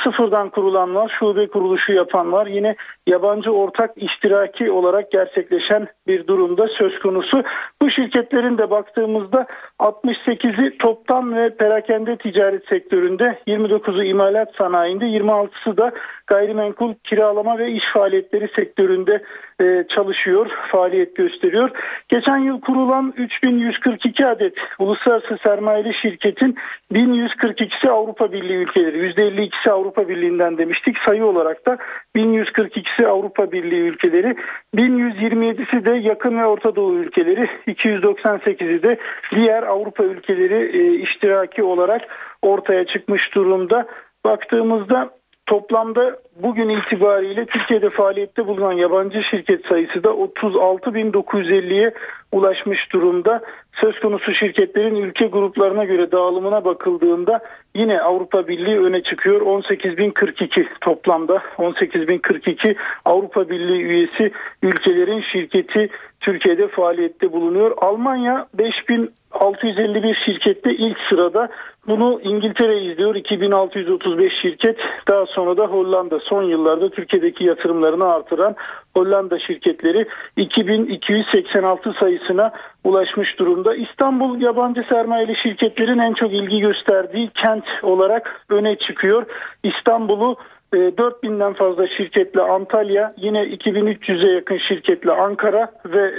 sıfırdan 0.04 0.50
kurulanlar, 0.50 1.16
şube 1.20 1.48
kuruluşu 1.48 1.94
yapanlar 1.94 2.48
yine 2.48 2.76
yabancı 3.08 3.52
ortak 3.52 3.92
iştiraki 3.96 4.72
olarak 4.72 5.12
gerçekleşen 5.12 5.88
bir 6.08 6.28
durumda 6.28 6.68
söz 6.68 7.00
konusu. 7.00 7.44
Bu 7.82 7.92
şirketlerin 7.92 8.58
de 8.58 8.70
baktığımızda 8.70 9.48
68'i 9.80 10.78
toptan 10.78 11.36
ve 11.36 11.56
perakende 11.56 12.18
ticaret 12.18 12.68
sektöründe, 12.68 13.40
29'u 13.48 14.04
imalat 14.04 14.56
sanayinde, 14.58 15.06
26'sı 15.06 15.78
da 15.78 15.92
gayrimenkul 16.28 16.94
kiralama 17.04 17.58
ve 17.58 17.72
iş 17.72 17.84
faaliyetleri 17.94 18.50
sektöründe 18.56 19.24
e, 19.62 19.86
çalışıyor, 19.90 20.50
faaliyet 20.72 21.16
gösteriyor. 21.16 21.70
Geçen 22.10 22.38
yıl 22.38 22.62
kurulan 22.62 23.14
3142 23.18 24.26
adet 24.26 24.54
uluslararası 24.80 25.38
sermayeli 25.44 25.94
şirketin 26.02 26.56
1142'si 26.94 27.90
Avrupa 27.90 28.32
Birliği 28.32 28.58
ülkeleri, 28.58 28.98
%52'si 29.32 29.72
Avrupa 29.72 30.10
Birliği'nden 30.10 30.58
demiştik. 30.58 30.98
Sayı 31.06 31.26
olarak 31.26 31.66
da 31.66 31.78
1142'si 32.16 33.08
Avrupa 33.08 33.52
Birliği 33.52 33.82
ülkeleri, 33.82 34.36
1127'si 34.76 35.86
de 35.86 35.96
yakın 35.96 36.38
ve 36.38 36.46
Orta 36.46 36.76
Doğu 36.76 36.96
ülkeleri, 36.96 37.50
298'i 37.68 38.84
de 38.84 38.98
diğer 39.36 39.64
Avrupa 39.64 40.04
ülkeleri 40.04 40.78
e, 40.78 41.02
iştiraki 41.02 41.64
olarak 41.64 42.02
ortaya 42.42 42.86
çıkmış 42.86 43.36
durumda. 43.36 43.88
Baktığımızda 44.26 45.21
Toplamda 45.52 46.18
bugün 46.36 46.70
itibariyle 46.70 47.46
Türkiye'de 47.46 47.90
faaliyette 47.90 48.48
bulunan 48.48 48.72
yabancı 48.72 49.24
şirket 49.24 49.66
sayısı 49.66 50.04
da 50.04 50.10
36.950'ye 50.10 51.94
ulaşmış 52.32 52.94
durumda. 52.94 53.42
Söz 53.82 54.00
konusu 54.00 54.34
şirketlerin 54.34 54.96
ülke 54.96 55.28
gruplarına 55.28 55.84
göre 55.86 56.12
dağılımına 56.12 56.66
bakıldığında 56.66 57.40
yine 57.76 58.02
Avrupa 58.02 58.48
Birliği 58.48 58.80
öne 58.80 59.04
çıkıyor. 59.04 59.42
18.042 59.42 60.66
toplamda 60.82 61.44
18.042 61.58 62.76
Avrupa 63.06 63.50
Birliği 63.50 63.82
üyesi 63.82 64.32
ülkelerin 64.64 65.22
şirketi 65.22 65.90
Türkiye'de 66.20 66.68
faaliyette 66.68 67.32
bulunuyor. 67.32 67.74
Almanya 67.78 68.48
5000 68.54 69.12
651 69.42 70.16
şirkette 70.26 70.72
ilk 70.74 70.98
sırada. 71.10 71.50
Bunu 71.88 72.22
İngiltere 72.24 72.82
izliyor 72.82 73.16
2635 73.16 74.34
şirket. 74.42 74.78
Daha 75.08 75.26
sonra 75.26 75.58
da 75.58 75.66
Hollanda 75.66 76.20
son 76.20 76.44
yıllarda 76.44 76.90
Türkiye'deki 76.90 77.44
yatırımlarını 77.44 78.14
artıran 78.14 78.56
Hollanda 78.96 79.40
şirketleri 79.40 80.06
2286 80.38 81.94
sayısına 82.00 82.52
ulaşmış 82.84 83.40
durumda. 83.40 83.76
İstanbul 83.76 84.42
yabancı 84.42 84.84
sermayeli 84.90 85.40
şirketlerin 85.40 86.00
en 86.00 86.14
çok 86.14 86.34
ilgi 86.34 86.60
gösterdiği 86.60 87.30
kent 87.30 87.66
olarak 87.84 88.46
öne 88.50 88.76
çıkıyor. 88.76 89.26
İstanbul'u 89.64 90.38
4000'den 90.74 91.54
fazla 91.54 91.88
şirketle 91.88 92.42
Antalya, 92.42 93.14
yine 93.18 93.38
2300'e 93.38 94.32
yakın 94.34 94.58
şirketle 94.58 95.12
Ankara 95.12 95.72
ve 95.86 96.10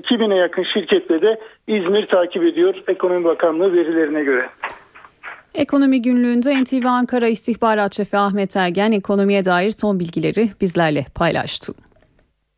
2000'e 0.00 0.36
yakın 0.36 0.62
şirketle 0.62 1.22
de 1.22 1.40
İzmir 1.66 2.06
takip 2.06 2.42
ediyor 2.42 2.74
Ekonomi 2.88 3.24
Bakanlığı 3.24 3.72
verilerine 3.72 4.24
göre. 4.24 4.48
Ekonomi 5.54 6.02
günlüğünde 6.02 6.62
NTV 6.62 6.86
Ankara 6.86 7.28
İstihbarat 7.28 7.94
Şefi 7.94 8.16
Ahmet 8.16 8.56
Ergen 8.56 8.92
ekonomiye 8.92 9.44
dair 9.44 9.70
son 9.70 10.00
bilgileri 10.00 10.48
bizlerle 10.60 11.06
paylaştı. 11.14 11.72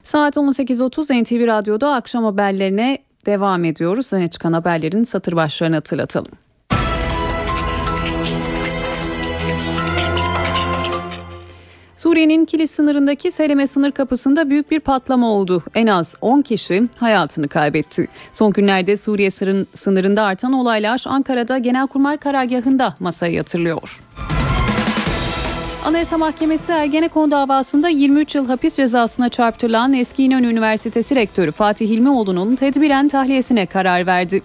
Saat 0.02 0.36
18.30 0.36 1.22
NTV 1.22 1.46
Radyo'da 1.46 1.94
akşam 1.94 2.24
haberlerine 2.24 2.98
devam 3.26 3.64
ediyoruz. 3.64 4.12
Öne 4.12 4.28
çıkan 4.28 4.52
haberlerin 4.52 5.02
satır 5.02 5.36
başlarını 5.36 5.74
hatırlatalım. 5.74 6.32
Suriye'nin 11.98 12.44
Kilis 12.44 12.70
sınırındaki 12.70 13.30
Seleme 13.30 13.66
sınır 13.66 13.90
kapısında 13.90 14.50
büyük 14.50 14.70
bir 14.70 14.80
patlama 14.80 15.30
oldu. 15.32 15.62
En 15.74 15.86
az 15.86 16.14
10 16.20 16.42
kişi 16.42 16.82
hayatını 16.98 17.48
kaybetti. 17.48 18.08
Son 18.32 18.52
günlerde 18.52 18.96
Suriye 18.96 19.30
sınırında 19.74 20.22
artan 20.22 20.52
olaylar 20.52 21.04
Ankara'da 21.06 21.58
Genelkurmay 21.58 22.16
Karargahı'nda 22.16 22.94
masaya 23.00 23.32
yatırılıyor. 23.32 24.00
Anayasa 25.84 26.18
Mahkemesi 26.18 26.72
Ergenekon 26.72 27.30
davasında 27.30 27.88
23 27.88 28.34
yıl 28.34 28.46
hapis 28.46 28.76
cezasına 28.76 29.28
çarptırılan 29.28 29.92
eski 29.92 30.24
İnönü 30.24 30.46
Üniversitesi 30.46 31.16
Rektörü 31.16 31.52
Fatih 31.52 31.88
Hilmioğlu'nun 31.88 32.56
tedbiren 32.56 33.08
tahliyesine 33.08 33.66
karar 33.66 34.06
verdi. 34.06 34.42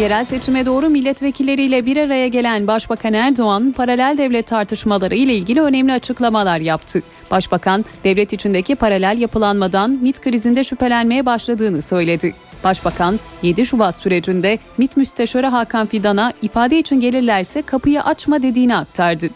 Yerel 0.00 0.24
seçime 0.24 0.66
doğru 0.66 0.88
milletvekilleriyle 0.88 1.86
bir 1.86 1.96
araya 1.96 2.28
gelen 2.28 2.66
Başbakan 2.66 3.12
Erdoğan 3.12 3.72
paralel 3.76 4.18
devlet 4.18 4.46
tartışmaları 4.46 5.14
ile 5.14 5.34
ilgili 5.34 5.60
önemli 5.60 5.92
açıklamalar 5.92 6.58
yaptı. 6.58 7.02
Başbakan 7.30 7.84
devlet 8.04 8.32
içindeki 8.32 8.74
paralel 8.74 9.18
yapılanmadan 9.18 9.90
MIT 9.90 10.20
krizinde 10.20 10.64
şüphelenmeye 10.64 11.26
başladığını 11.26 11.82
söyledi. 11.82 12.34
Başbakan 12.64 13.20
7 13.42 13.66
Şubat 13.66 13.96
sürecinde 13.96 14.58
MIT 14.78 14.96
Müsteşarı 14.96 15.46
Hakan 15.46 15.86
Fidan'a 15.86 16.32
ifade 16.42 16.78
için 16.78 17.00
gelirlerse 17.00 17.62
kapıyı 17.62 18.02
açma 18.02 18.42
dediğini 18.42 18.76
aktardı. 18.76 19.28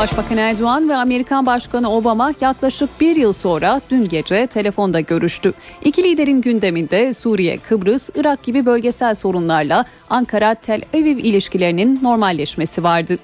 Başbakan 0.00 0.36
Erdoğan 0.36 0.88
ve 0.88 0.96
Amerikan 0.96 1.46
Başkanı 1.46 1.92
Obama 1.92 2.32
yaklaşık 2.40 3.00
bir 3.00 3.16
yıl 3.16 3.32
sonra 3.32 3.80
dün 3.90 4.08
gece 4.08 4.46
telefonda 4.46 5.00
görüştü. 5.00 5.52
İki 5.84 6.02
liderin 6.02 6.40
gündeminde 6.40 7.12
Suriye, 7.12 7.58
Kıbrıs, 7.58 8.10
Irak 8.14 8.42
gibi 8.42 8.66
bölgesel 8.66 9.14
sorunlarla 9.14 9.84
Ankara-Tel 10.10 10.82
Aviv 10.94 11.18
ilişkilerinin 11.18 12.00
normalleşmesi 12.02 12.82
vardı. 12.82 13.18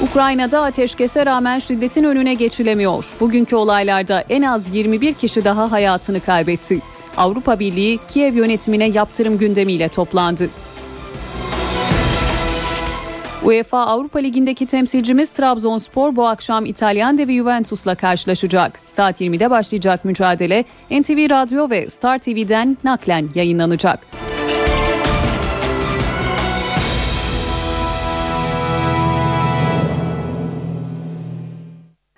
Ukrayna'da 0.00 0.62
ateşkese 0.62 1.26
rağmen 1.26 1.58
şiddetin 1.58 2.04
önüne 2.04 2.34
geçilemiyor. 2.34 3.14
Bugünkü 3.20 3.56
olaylarda 3.56 4.24
en 4.28 4.42
az 4.42 4.74
21 4.74 5.14
kişi 5.14 5.44
daha 5.44 5.72
hayatını 5.72 6.20
kaybetti. 6.20 6.80
Avrupa 7.16 7.60
Birliği 7.60 7.98
Kiev 8.08 8.34
yönetimine 8.34 8.88
yaptırım 8.88 9.38
gündemiyle 9.38 9.88
toplandı. 9.88 10.48
UEFA 13.48 13.86
Avrupa 13.86 14.18
Ligi'ndeki 14.18 14.66
temsilcimiz 14.66 15.30
Trabzonspor 15.30 16.16
bu 16.16 16.26
akşam 16.26 16.66
İtalyan 16.66 17.18
devi 17.18 17.36
Juventus'la 17.36 17.94
karşılaşacak. 17.94 18.80
Saat 18.88 19.20
20'de 19.20 19.50
başlayacak 19.50 20.04
mücadele 20.04 20.64
NTV 20.90 21.30
Radyo 21.30 21.70
ve 21.70 21.88
Star 21.88 22.18
TV'den 22.18 22.78
naklen 22.84 23.28
yayınlanacak. 23.34 24.06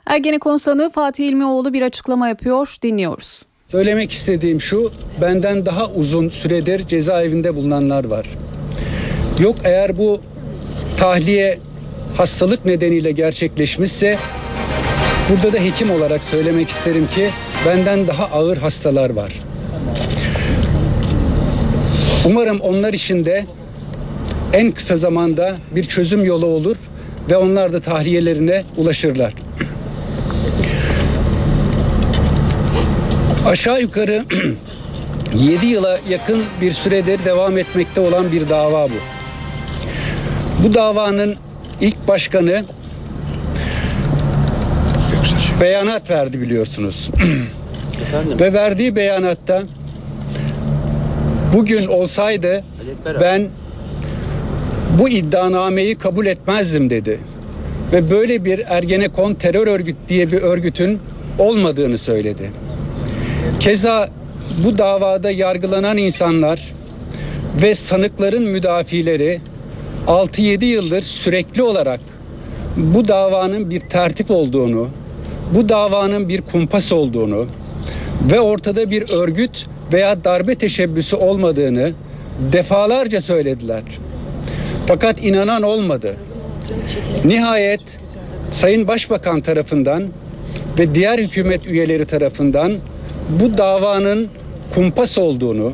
Ergenekon 0.07 0.57
sanığı 0.57 0.91
Fatih 0.91 1.29
İlmioğlu 1.29 1.73
bir 1.73 1.83
açıklama 1.83 2.29
yapıyor. 2.29 2.77
Dinliyoruz. 2.83 3.43
Söylemek 3.67 4.13
istediğim 4.13 4.61
şu, 4.61 4.93
benden 5.21 5.67
daha 5.67 5.87
uzun 5.87 6.29
süredir 6.29 6.87
cezaevinde 6.87 7.57
bulunanlar 7.57 8.05
var. 8.05 8.27
Yok 9.41 9.57
eğer 9.65 9.99
bu 9.99 10.21
tahliye 11.01 11.59
hastalık 12.17 12.65
nedeniyle 12.65 13.13
gerçekleşmişse 13.13 14.19
burada 15.31 15.53
da 15.53 15.59
hekim 15.59 15.91
olarak 15.91 16.25
söylemek 16.25 16.69
isterim 16.69 17.09
ki 17.15 17.31
benden 17.67 18.07
daha 18.07 18.25
ağır 18.25 18.57
hastalar 18.57 19.11
var. 19.11 19.33
Umarım 22.25 22.61
onlar 22.61 22.93
için 22.93 23.25
de 23.25 23.47
en 24.53 24.73
kısa 24.73 24.97
zamanda 24.97 25.57
bir 25.71 25.85
çözüm 25.85 26.25
yolu 26.25 26.47
olur 26.47 26.77
ve 27.31 27.37
onlar 27.37 27.73
da 27.73 27.81
tahliyelerine 27.81 28.65
ulaşırlar. 28.77 29.35
Aşağı 33.47 33.81
yukarı 33.81 34.25
7 35.35 35.67
yıla 35.67 35.99
yakın 36.09 36.43
bir 36.61 36.73
süredir 36.73 37.25
devam 37.25 37.59
etmekte 37.59 38.01
olan 38.01 38.33
bir 38.33 38.49
dava 38.49 38.89
bu. 38.89 39.20
Bu 40.65 40.75
davanın 40.75 41.37
ilk 41.81 42.09
başkanı 42.09 42.65
beyanat 45.61 46.11
verdi 46.11 46.41
biliyorsunuz. 46.41 47.11
Ve 48.41 48.53
verdiği 48.53 48.97
beyanatta 48.97 49.63
bugün 51.55 51.87
olsaydı 51.87 52.65
ben 53.21 53.49
bu 54.99 55.09
iddianameyi 55.09 55.99
kabul 55.99 56.27
etmezdim 56.27 56.91
dedi. 56.91 57.21
Ve 57.93 58.11
böyle 58.11 58.45
bir 58.45 58.63
Ergenekon 58.69 59.35
terör 59.35 59.67
örgüt 59.67 59.97
diye 60.09 60.33
bir 60.33 60.43
örgütün 60.43 60.99
olmadığını 61.39 61.99
söyledi. 61.99 62.51
Keza 63.61 64.09
bu 64.65 64.79
davada 64.79 65.31
yargılanan 65.31 65.97
insanlar 65.97 66.73
ve 67.63 67.75
sanıkların 67.75 68.43
müdafileri 68.43 69.41
6-7 70.11 70.65
yıldır 70.65 71.03
sürekli 71.03 71.63
olarak 71.63 72.01
bu 72.77 73.09
davanın 73.09 73.71
bir 73.71 73.81
tertip 73.81 74.31
olduğunu, 74.31 74.89
bu 75.55 75.69
davanın 75.69 76.29
bir 76.29 76.41
kumpas 76.41 76.93
olduğunu 76.93 77.47
ve 78.33 78.41
ortada 78.41 78.91
bir 78.91 79.11
örgüt 79.13 79.67
veya 79.93 80.25
darbe 80.25 80.55
teşebbüsü 80.55 81.17
olmadığını 81.17 81.93
defalarca 82.53 83.21
söylediler. 83.21 83.83
Fakat 84.87 85.25
inanan 85.25 85.63
olmadı. 85.63 86.17
Nihayet 87.25 87.83
Sayın 88.53 88.89
Başbakan 88.89 89.41
tarafından 89.41 90.05
ve 90.79 90.95
diğer 90.95 91.19
hükümet 91.19 91.67
üyeleri 91.67 92.07
tarafından 92.07 92.77
bu 93.41 93.59
davanın 93.59 94.29
kumpas 94.75 95.19
olduğunu, 95.19 95.73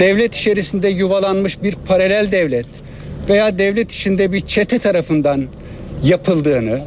devlet 0.00 0.34
içerisinde 0.34 0.88
yuvalanmış 0.88 1.62
bir 1.62 1.74
paralel 1.74 2.32
devlet 2.32 2.81
veya 3.28 3.58
devlet 3.58 3.92
içinde 3.92 4.32
bir 4.32 4.40
çete 4.40 4.78
tarafından 4.78 5.44
yapıldığını 6.04 6.80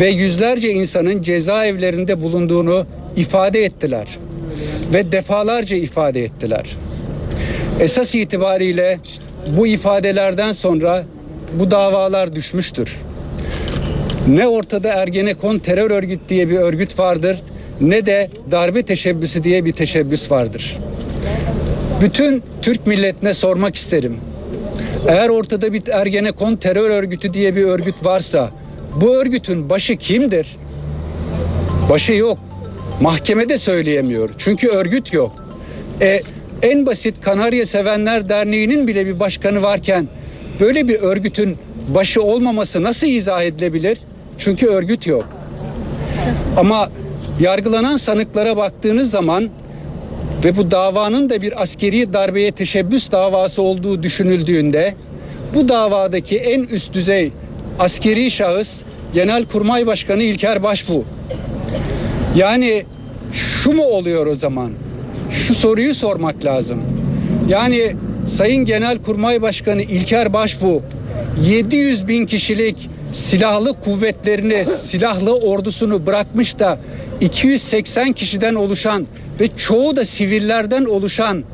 ve 0.00 0.08
yüzlerce 0.08 0.70
insanın 0.70 1.22
cezaevlerinde 1.22 2.22
bulunduğunu 2.22 2.86
ifade 3.16 3.64
ettiler 3.64 4.18
ve 4.92 5.12
defalarca 5.12 5.76
ifade 5.76 6.24
ettiler. 6.24 6.76
Esas 7.80 8.14
itibariyle 8.14 8.98
bu 9.58 9.66
ifadelerden 9.66 10.52
sonra 10.52 11.04
bu 11.58 11.70
davalar 11.70 12.34
düşmüştür. 12.34 12.96
Ne 14.28 14.48
ortada 14.48 14.88
Ergenekon 14.88 15.58
terör 15.58 15.90
örgüt 15.90 16.20
diye 16.28 16.50
bir 16.50 16.56
örgüt 16.56 16.98
vardır 16.98 17.42
ne 17.80 18.06
de 18.06 18.30
darbe 18.50 18.82
teşebbüsü 18.82 19.44
diye 19.44 19.64
bir 19.64 19.72
teşebbüs 19.72 20.30
vardır. 20.30 20.78
Bütün 22.00 22.42
Türk 22.62 22.86
milletine 22.86 23.34
sormak 23.34 23.76
isterim. 23.76 24.16
Eğer 25.06 25.28
ortada 25.28 25.72
bir 25.72 25.82
Ergenekon 25.88 26.56
terör 26.56 26.90
örgütü 26.90 27.34
diye 27.34 27.56
bir 27.56 27.64
örgüt 27.64 28.04
varsa 28.04 28.50
bu 29.00 29.14
örgütün 29.14 29.70
başı 29.70 29.96
kimdir? 29.96 30.56
Başı 31.90 32.12
yok. 32.12 32.38
Mahkemede 33.00 33.58
söyleyemiyor. 33.58 34.30
Çünkü 34.38 34.68
örgüt 34.68 35.12
yok. 35.12 35.32
E, 36.00 36.22
en 36.62 36.86
basit 36.86 37.20
Kanarya 37.20 37.66
Sevenler 37.66 38.28
Derneği'nin 38.28 38.86
bile 38.86 39.06
bir 39.06 39.20
başkanı 39.20 39.62
varken 39.62 40.08
böyle 40.60 40.88
bir 40.88 41.00
örgütün 41.00 41.56
başı 41.88 42.22
olmaması 42.22 42.82
nasıl 42.82 43.06
izah 43.06 43.42
edilebilir? 43.42 43.98
Çünkü 44.38 44.66
örgüt 44.66 45.06
yok. 45.06 45.28
Ama 46.56 46.90
yargılanan 47.40 47.96
sanıklara 47.96 48.56
baktığınız 48.56 49.10
zaman 49.10 49.50
ve 50.44 50.56
bu 50.56 50.70
davanın 50.70 51.30
da 51.30 51.42
bir 51.42 51.62
askeri 51.62 52.12
darbeye 52.12 52.52
teşebbüs 52.52 53.10
davası 53.10 53.62
olduğu 53.62 54.02
düşünüldüğünde 54.02 54.94
bu 55.54 55.68
davadaki 55.68 56.38
en 56.38 56.62
üst 56.62 56.92
düzey 56.92 57.32
askeri 57.78 58.30
şahıs 58.30 58.82
Genelkurmay 59.14 59.86
Başkanı 59.86 60.22
İlker 60.22 60.62
Başbuğ. 60.62 61.04
Yani 62.36 62.84
şu 63.32 63.72
mu 63.72 63.82
oluyor 63.82 64.26
o 64.26 64.34
zaman? 64.34 64.70
Şu 65.30 65.54
soruyu 65.54 65.94
sormak 65.94 66.44
lazım. 66.44 66.82
Yani 67.48 67.96
Sayın 68.26 68.64
Genelkurmay 68.64 69.42
Başkanı 69.42 69.82
İlker 69.82 70.32
Başbuğ 70.32 70.82
700 71.46 72.08
bin 72.08 72.26
kişilik 72.26 72.90
silahlı 73.12 73.80
kuvvetlerini, 73.80 74.64
silahlı 74.64 75.38
ordusunu 75.38 76.06
bırakmış 76.06 76.58
da 76.58 76.78
280 77.20 78.12
kişiden 78.12 78.54
oluşan 78.54 79.06
ve 79.40 79.48
çoğu 79.56 79.96
da 79.96 80.04
sivillerden 80.04 80.84
oluşan 80.84 81.44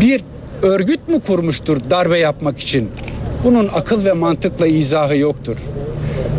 bir 0.00 0.20
örgüt 0.62 1.08
mü 1.08 1.20
kurmuştur 1.20 1.90
darbe 1.90 2.18
yapmak 2.18 2.60
için? 2.60 2.90
Bunun 3.44 3.70
akıl 3.74 4.04
ve 4.04 4.12
mantıkla 4.12 4.66
izahı 4.66 5.16
yoktur. 5.16 5.56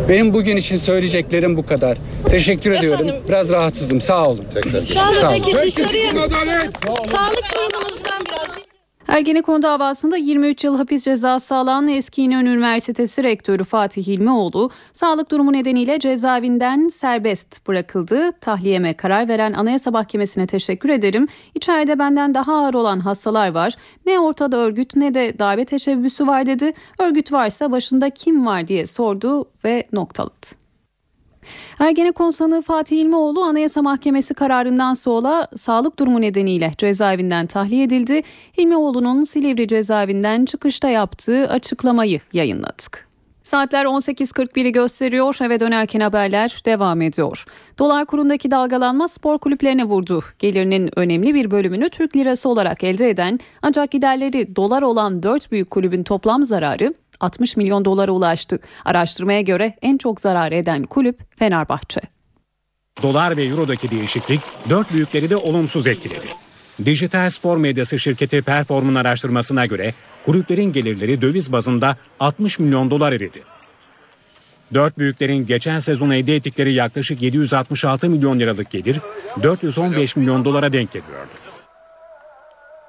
Benim 0.08 0.34
bugün 0.34 0.56
için 0.56 0.76
söyleyeceklerim 0.76 1.56
bu 1.56 1.66
kadar. 1.66 1.98
Teşekkür 2.30 2.70
ediyorum. 2.70 3.06
Biraz 3.28 3.50
rahatsızım. 3.50 4.00
Sağ 4.00 4.28
olun. 4.28 4.44
Şu 4.92 5.00
anda 5.00 5.30
peki 5.30 5.56
dışarıya 5.62 6.10
sağlık 6.10 7.44
durumunuzdan 7.56 8.22
biraz 8.28 8.41
Ergenekon 9.12 9.62
davasında 9.62 10.16
23 10.16 10.64
yıl 10.64 10.76
hapis 10.76 11.04
cezası 11.04 11.56
alan 11.56 11.88
eski 11.88 12.22
İnönü 12.22 12.48
Üniversitesi 12.48 13.22
Rektörü 13.22 13.64
Fatih 13.64 14.06
Hilmioğlu 14.06 14.70
sağlık 14.92 15.30
durumu 15.30 15.52
nedeniyle 15.52 15.98
cezaevinden 15.98 16.88
serbest 16.88 17.68
bırakıldı. 17.68 18.32
Tahliyeme 18.40 18.94
karar 18.94 19.28
veren 19.28 19.52
Anayasa 19.52 19.90
Mahkemesi'ne 19.90 20.46
teşekkür 20.46 20.88
ederim. 20.88 21.26
İçeride 21.54 21.98
benden 21.98 22.34
daha 22.34 22.54
ağır 22.54 22.74
olan 22.74 23.00
hastalar 23.00 23.48
var. 23.48 23.74
Ne 24.06 24.18
ortada 24.18 24.56
örgüt 24.56 24.96
ne 24.96 25.14
de 25.14 25.38
darbe 25.38 25.64
teşebbüsü 25.64 26.26
var 26.26 26.46
dedi. 26.46 26.72
Örgüt 26.98 27.32
varsa 27.32 27.70
başında 27.70 28.10
kim 28.10 28.46
var 28.46 28.68
diye 28.68 28.86
sordu 28.86 29.44
ve 29.64 29.84
noktaladı. 29.92 30.61
Ergenekon 31.78 32.30
sanığı 32.30 32.62
Fatih 32.62 33.00
İlmioğlu 33.00 33.42
Anayasa 33.42 33.82
Mahkemesi 33.82 34.34
kararından 34.34 34.94
sonra 34.94 35.48
sağlık 35.56 35.98
durumu 35.98 36.20
nedeniyle 36.20 36.72
cezaevinden 36.78 37.46
tahliye 37.46 37.84
edildi. 37.84 38.22
İlmioğlu'nun 38.56 39.22
Silivri 39.22 39.68
cezaevinden 39.68 40.44
çıkışta 40.44 40.88
yaptığı 40.88 41.48
açıklamayı 41.48 42.20
yayınladık. 42.32 43.12
Saatler 43.42 43.84
18.41'i 43.84 44.72
gösteriyor. 44.72 45.36
Eve 45.42 45.60
dönerken 45.60 46.00
haberler 46.00 46.62
devam 46.66 47.02
ediyor. 47.02 47.44
Dolar 47.78 48.06
kurundaki 48.06 48.50
dalgalanma 48.50 49.08
spor 49.08 49.38
kulüplerine 49.38 49.84
vurdu. 49.84 50.24
Gelirinin 50.38 50.98
önemli 50.98 51.34
bir 51.34 51.50
bölümünü 51.50 51.90
Türk 51.90 52.16
lirası 52.16 52.48
olarak 52.48 52.84
elde 52.84 53.10
eden 53.10 53.38
ancak 53.62 53.90
giderleri 53.90 54.56
dolar 54.56 54.82
olan 54.82 55.22
4 55.22 55.52
büyük 55.52 55.70
kulübün 55.70 56.02
toplam 56.02 56.44
zararı 56.44 56.94
60 57.22 57.56
milyon 57.56 57.84
dolara 57.84 58.12
ulaştı. 58.12 58.60
Araştırmaya 58.84 59.40
göre 59.40 59.76
en 59.82 59.98
çok 59.98 60.20
zarar 60.20 60.52
eden 60.52 60.82
kulüp 60.82 61.38
Fenerbahçe. 61.38 62.00
Dolar 63.02 63.36
ve 63.36 63.44
Euro'daki 63.44 63.90
değişiklik 63.90 64.40
dört 64.70 64.92
büyükleri 64.92 65.30
de 65.30 65.36
olumsuz 65.36 65.86
etkiledi. 65.86 66.26
Dijital 66.84 67.30
spor 67.30 67.56
medyası 67.56 67.98
şirketi 67.98 68.42
Perform'un 68.42 68.94
araştırmasına 68.94 69.66
göre 69.66 69.94
kulüplerin 70.26 70.72
gelirleri 70.72 71.22
döviz 71.22 71.52
bazında 71.52 71.96
60 72.20 72.58
milyon 72.58 72.90
dolar 72.90 73.12
eridi. 73.12 73.42
Dört 74.74 74.98
büyüklerin 74.98 75.46
geçen 75.46 75.78
sezon 75.78 76.10
elde 76.10 76.36
ettikleri 76.36 76.72
yaklaşık 76.72 77.22
766 77.22 78.10
milyon 78.10 78.40
liralık 78.40 78.70
gelir 78.70 79.00
415 79.42 80.16
milyon 80.16 80.44
dolara 80.44 80.72
denk 80.72 80.92
geliyordu. 80.92 81.30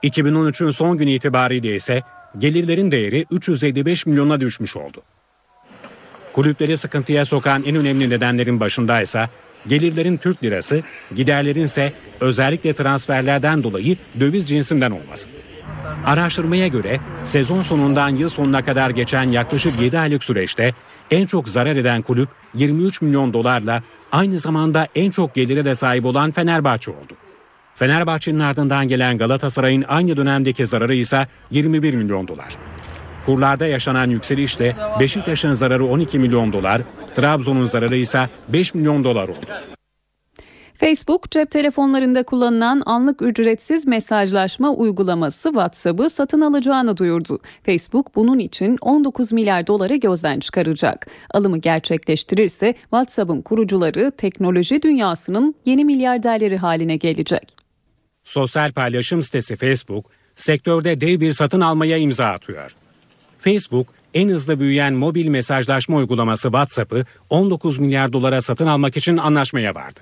2013'ün 0.03 0.71
son 0.71 0.97
günü 0.97 1.11
itibariyle 1.11 1.75
ise 1.75 2.03
gelirlerin 2.39 2.91
değeri 2.91 3.25
355 3.31 4.05
milyona 4.05 4.39
düşmüş 4.39 4.75
oldu. 4.75 5.01
Kulüpleri 6.33 6.77
sıkıntıya 6.77 7.25
sokan 7.25 7.63
en 7.63 7.75
önemli 7.75 8.09
nedenlerin 8.09 8.59
başında 8.59 9.01
ise 9.01 9.29
gelirlerin 9.67 10.17
Türk 10.17 10.43
lirası, 10.43 10.81
giderlerin 11.15 11.63
ise 11.63 11.93
özellikle 12.19 12.73
transferlerden 12.73 13.63
dolayı 13.63 13.97
döviz 14.19 14.49
cinsinden 14.49 14.91
olması. 14.91 15.29
Araştırmaya 16.05 16.67
göre 16.67 16.99
sezon 17.23 17.61
sonundan 17.61 18.09
yıl 18.09 18.29
sonuna 18.29 18.65
kadar 18.65 18.89
geçen 18.89 19.29
yaklaşık 19.29 19.81
7 19.81 19.99
aylık 19.99 20.23
süreçte 20.23 20.73
en 21.11 21.25
çok 21.25 21.49
zarar 21.49 21.75
eden 21.75 22.01
kulüp 22.01 22.29
23 22.55 23.01
milyon 23.01 23.33
dolarla 23.33 23.83
aynı 24.11 24.39
zamanda 24.39 24.87
en 24.95 25.11
çok 25.11 25.35
gelire 25.35 25.65
de 25.65 25.75
sahip 25.75 26.05
olan 26.05 26.31
Fenerbahçe 26.31 26.91
oldu. 26.91 27.22
Fenerbahçe'nin 27.83 28.39
ardından 28.39 28.87
gelen 28.87 29.17
Galatasaray'ın 29.17 29.85
aynı 29.87 30.17
dönemdeki 30.17 30.65
zararı 30.65 30.95
ise 30.95 31.27
21 31.51 31.93
milyon 31.93 32.27
dolar. 32.27 32.55
Kurlarda 33.25 33.67
yaşanan 33.67 34.09
yükselişle 34.09 34.75
Beşiktaş'ın 34.99 35.53
zararı 35.53 35.85
12 35.85 36.19
milyon 36.19 36.53
dolar, 36.53 36.81
Trabzon'un 37.15 37.65
zararı 37.65 37.95
ise 37.95 38.29
5 38.49 38.75
milyon 38.75 39.03
dolar 39.03 39.27
oldu. 39.27 39.45
Facebook 40.77 41.31
cep 41.31 41.51
telefonlarında 41.51 42.23
kullanılan 42.23 42.83
anlık 42.85 43.21
ücretsiz 43.21 43.87
mesajlaşma 43.87 44.71
uygulaması 44.73 45.49
WhatsApp'ı 45.49 46.09
satın 46.09 46.41
alacağını 46.41 46.97
duyurdu. 46.97 47.39
Facebook 47.65 48.15
bunun 48.15 48.39
için 48.39 48.77
19 48.81 49.31
milyar 49.31 49.67
doları 49.67 49.95
gözden 49.95 50.39
çıkaracak. 50.39 51.07
Alımı 51.33 51.57
gerçekleştirirse 51.57 52.73
WhatsApp'ın 52.81 53.41
kurucuları 53.41 54.11
teknoloji 54.11 54.81
dünyasının 54.81 55.55
yeni 55.65 55.85
milyarderleri 55.85 56.57
haline 56.57 56.95
gelecek. 56.95 57.62
Sosyal 58.23 58.71
paylaşım 58.71 59.23
sitesi 59.23 59.55
Facebook, 59.55 60.05
sektörde 60.35 61.01
dev 61.01 61.19
bir 61.19 61.31
satın 61.31 61.61
almaya 61.61 61.97
imza 61.97 62.25
atıyor. 62.25 62.71
Facebook, 63.39 63.87
en 64.13 64.29
hızlı 64.29 64.59
büyüyen 64.59 64.93
mobil 64.93 65.27
mesajlaşma 65.27 65.97
uygulaması 65.97 66.43
WhatsApp'ı 66.43 67.05
19 67.29 67.77
milyar 67.77 68.13
dolara 68.13 68.41
satın 68.41 68.67
almak 68.67 68.97
için 68.97 69.17
anlaşmaya 69.17 69.75
vardı. 69.75 69.99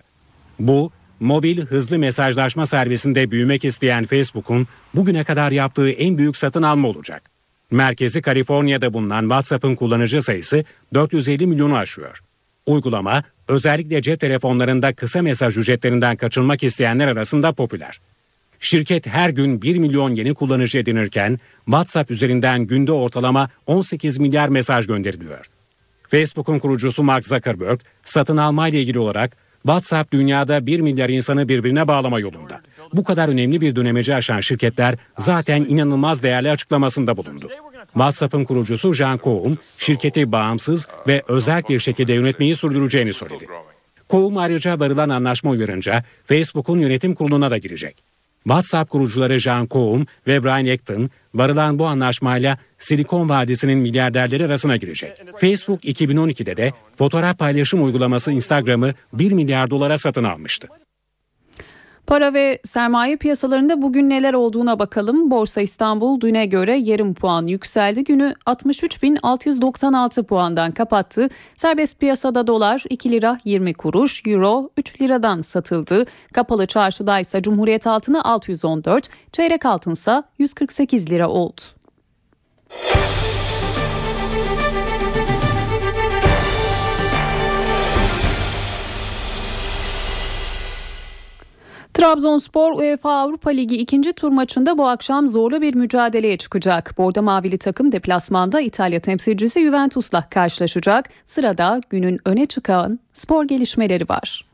Bu, 0.60 0.92
mobil 1.20 1.62
hızlı 1.66 2.00
mesajlaşma 2.00 2.66
servisinde 2.66 3.32
büyümek 3.32 3.66
isteyen 3.66 4.06
Facebook'un 4.06 4.68
bugüne 4.96 5.24
kadar 5.24 5.52
yaptığı 5.52 5.90
en 5.90 6.18
büyük 6.18 6.38
satın 6.38 6.64
alma 6.64 6.88
olacak. 6.88 7.24
Merkezi 7.72 8.22
Kaliforniya'da 8.22 8.94
bulunan 8.94 9.22
WhatsApp'ın 9.22 9.76
kullanıcı 9.76 10.22
sayısı 10.22 10.64
450 10.94 11.48
milyonu 11.48 11.78
aşıyor. 11.78 12.24
Uygulama 12.66 13.24
özellikle 13.48 14.02
cep 14.02 14.20
telefonlarında 14.20 14.94
kısa 14.94 15.22
mesaj 15.22 15.58
ücretlerinden 15.58 16.16
kaçınmak 16.16 16.64
isteyenler 16.64 17.08
arasında 17.08 17.54
popüler. 17.54 18.00
Şirket 18.62 19.08
her 19.08 19.30
gün 19.30 19.62
1 19.62 19.78
milyon 19.78 20.14
yeni 20.14 20.34
kullanıcı 20.34 20.78
edinirken 20.78 21.40
WhatsApp 21.66 22.12
üzerinden 22.12 22.62
günde 22.62 22.92
ortalama 22.92 23.50
18 23.68 24.20
milyar 24.20 24.50
mesaj 24.50 24.88
gönderiliyor. 24.88 25.46
Facebook'un 26.10 26.60
kurucusu 26.60 27.04
Mark 27.04 27.26
Zuckerberg 27.26 27.80
satın 28.04 28.38
alma 28.38 28.68
ile 28.68 28.82
ilgili 28.82 29.00
olarak 29.00 29.38
WhatsApp 29.64 30.14
dünyada 30.14 30.66
1 30.66 30.80
milyar 30.80 31.10
insanı 31.10 31.50
birbirine 31.50 31.88
bağlama 31.88 32.20
yolunda. 32.20 32.62
Bu 32.94 33.04
kadar 33.04 33.30
önemli 33.30 33.62
bir 33.62 33.76
dönemeci 33.76 34.16
aşan 34.16 34.40
şirketler 34.40 34.96
zaten 35.20 35.66
inanılmaz 35.70 36.24
değerli 36.24 36.52
açıklamasında 36.52 37.18
bulundu. 37.18 37.50
WhatsApp'ın 37.88 38.44
kurucusu 38.44 38.94
Jean 38.94 39.18
Koum, 39.18 39.58
şirketi 39.78 40.32
bağımsız 40.32 40.88
ve 41.08 41.24
özel 41.28 41.64
bir 41.70 41.80
şekilde 41.80 42.14
yönetmeyi 42.14 42.56
sürdüreceğini 42.56 43.14
söyledi. 43.14 43.48
Koum 44.10 44.38
ayrıca 44.38 44.80
varılan 44.80 45.10
anlaşma 45.10 45.52
uyarınca 45.52 46.04
Facebook'un 46.26 46.80
yönetim 46.80 47.16
kuruluna 47.16 47.52
da 47.52 47.58
girecek. 47.58 48.11
WhatsApp 48.44 48.92
kurucuları 48.92 49.40
Jean 49.40 49.66
Koum 49.66 50.06
ve 50.28 50.44
Brian 50.44 50.74
Acton 50.74 51.10
varılan 51.34 51.80
bu 51.80 51.86
anlaşmayla 51.88 52.58
Silikon 52.80 53.30
Vadisi'nin 53.30 53.80
milyarderleri 53.80 54.46
arasına 54.46 54.78
girecek. 54.78 55.12
Facebook 55.40 55.86
2012'de 55.86 56.58
de 56.58 56.74
fotoğraf 56.98 57.40
paylaşım 57.40 57.84
uygulaması 57.86 58.32
Instagram'ı 58.32 58.94
1 59.14 59.32
milyar 59.32 59.70
dolara 59.70 59.98
satın 59.98 60.24
almıştı. 60.24 60.68
Para 62.08 62.34
ve 62.34 62.60
sermaye 62.66 63.16
piyasalarında 63.16 63.82
bugün 63.82 64.10
neler 64.10 64.34
olduğuna 64.34 64.80
bakalım. 64.80 65.32
Borsa 65.32 65.62
İstanbul 65.62 66.22
düne 66.22 66.46
göre 66.46 66.78
yarım 66.78 67.14
puan 67.14 67.48
yükseldi. 67.48 68.04
Günü 68.04 68.34
63.696 68.46 70.24
puandan 70.24 70.72
kapattı. 70.72 71.30
Serbest 71.58 72.00
piyasada 72.00 72.48
dolar 72.48 72.84
2 72.90 73.12
lira 73.12 73.38
20 73.46 73.74
kuruş, 73.74 74.22
euro 74.28 74.70
3 74.78 75.02
liradan 75.02 75.42
satıldı. 75.42 76.06
Kapalı 76.34 76.66
çarşıda 76.66 77.20
ise 77.20 77.42
Cumhuriyet 77.42 77.88
altını 77.88 78.24
614, 78.24 79.10
çeyrek 79.32 79.66
altınsa 79.66 80.24
148 80.38 81.10
lira 81.12 81.30
oldu. 81.30 81.62
Trabzonspor 92.02 92.72
UEFA 92.72 93.12
Avrupa 93.12 93.50
Ligi 93.50 93.76
ikinci 93.76 94.14
tur 94.14 94.32
maçında 94.32 94.78
bu 94.78 94.88
akşam 94.88 95.28
zorlu 95.28 95.62
bir 95.62 95.76
mücadeleye 95.76 96.38
çıkacak. 96.38 96.94
Bordo 96.98 97.22
Mavili 97.22 97.58
takım 97.58 97.92
deplasmanda 97.92 98.62
İtalya 98.62 99.00
temsilcisi 99.00 99.64
Juventus'la 99.66 100.30
karşılaşacak. 100.30 101.10
Sırada 101.26 101.82
günün 101.90 102.20
öne 102.26 102.46
çıkan 102.46 103.00
spor 103.14 103.46
gelişmeleri 103.46 104.10
var. 104.10 104.46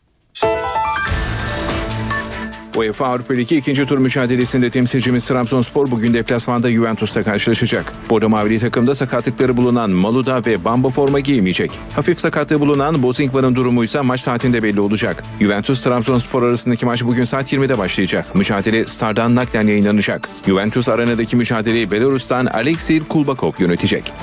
UEFA 2.77 3.05
Avrupa 3.05 3.33
Ligi 3.33 3.57
ikinci 3.57 3.85
tur 3.85 3.97
mücadelesinde 3.97 4.69
temsilcimiz 4.69 5.25
Trabzonspor 5.25 5.91
bugün 5.91 6.13
deplasmanda 6.13 6.71
Juventus'ta 6.71 7.23
karşılaşacak. 7.23 7.93
Bordo 8.09 8.29
Mavili 8.29 8.59
takımda 8.59 8.95
sakatlıkları 8.95 9.57
bulunan 9.57 9.89
Maluda 9.89 10.45
ve 10.45 10.65
Bamba 10.65 10.89
forma 10.89 11.19
giymeyecek. 11.19 11.71
Hafif 11.95 12.19
sakatlığı 12.19 12.59
bulunan 12.59 13.03
Bozingvan'ın 13.03 13.55
durumu 13.55 13.83
ise 13.83 14.01
maç 14.01 14.21
saatinde 14.21 14.63
belli 14.63 14.79
olacak. 14.79 15.23
Juventus 15.39 15.81
Trabzonspor 15.81 16.43
arasındaki 16.43 16.85
maç 16.85 17.03
bugün 17.03 17.23
saat 17.23 17.53
20'de 17.53 17.77
başlayacak. 17.77 18.35
Mücadele 18.35 18.85
Star'dan 18.85 19.35
naklen 19.35 19.67
yayınlanacak. 19.67 20.29
Juventus 20.45 20.89
arenadaki 20.89 21.35
mücadeleyi 21.35 21.91
Belarus'tan 21.91 22.45
Alexei 22.45 22.99
Kulbakov 22.99 23.51
yönetecek. 23.59 24.13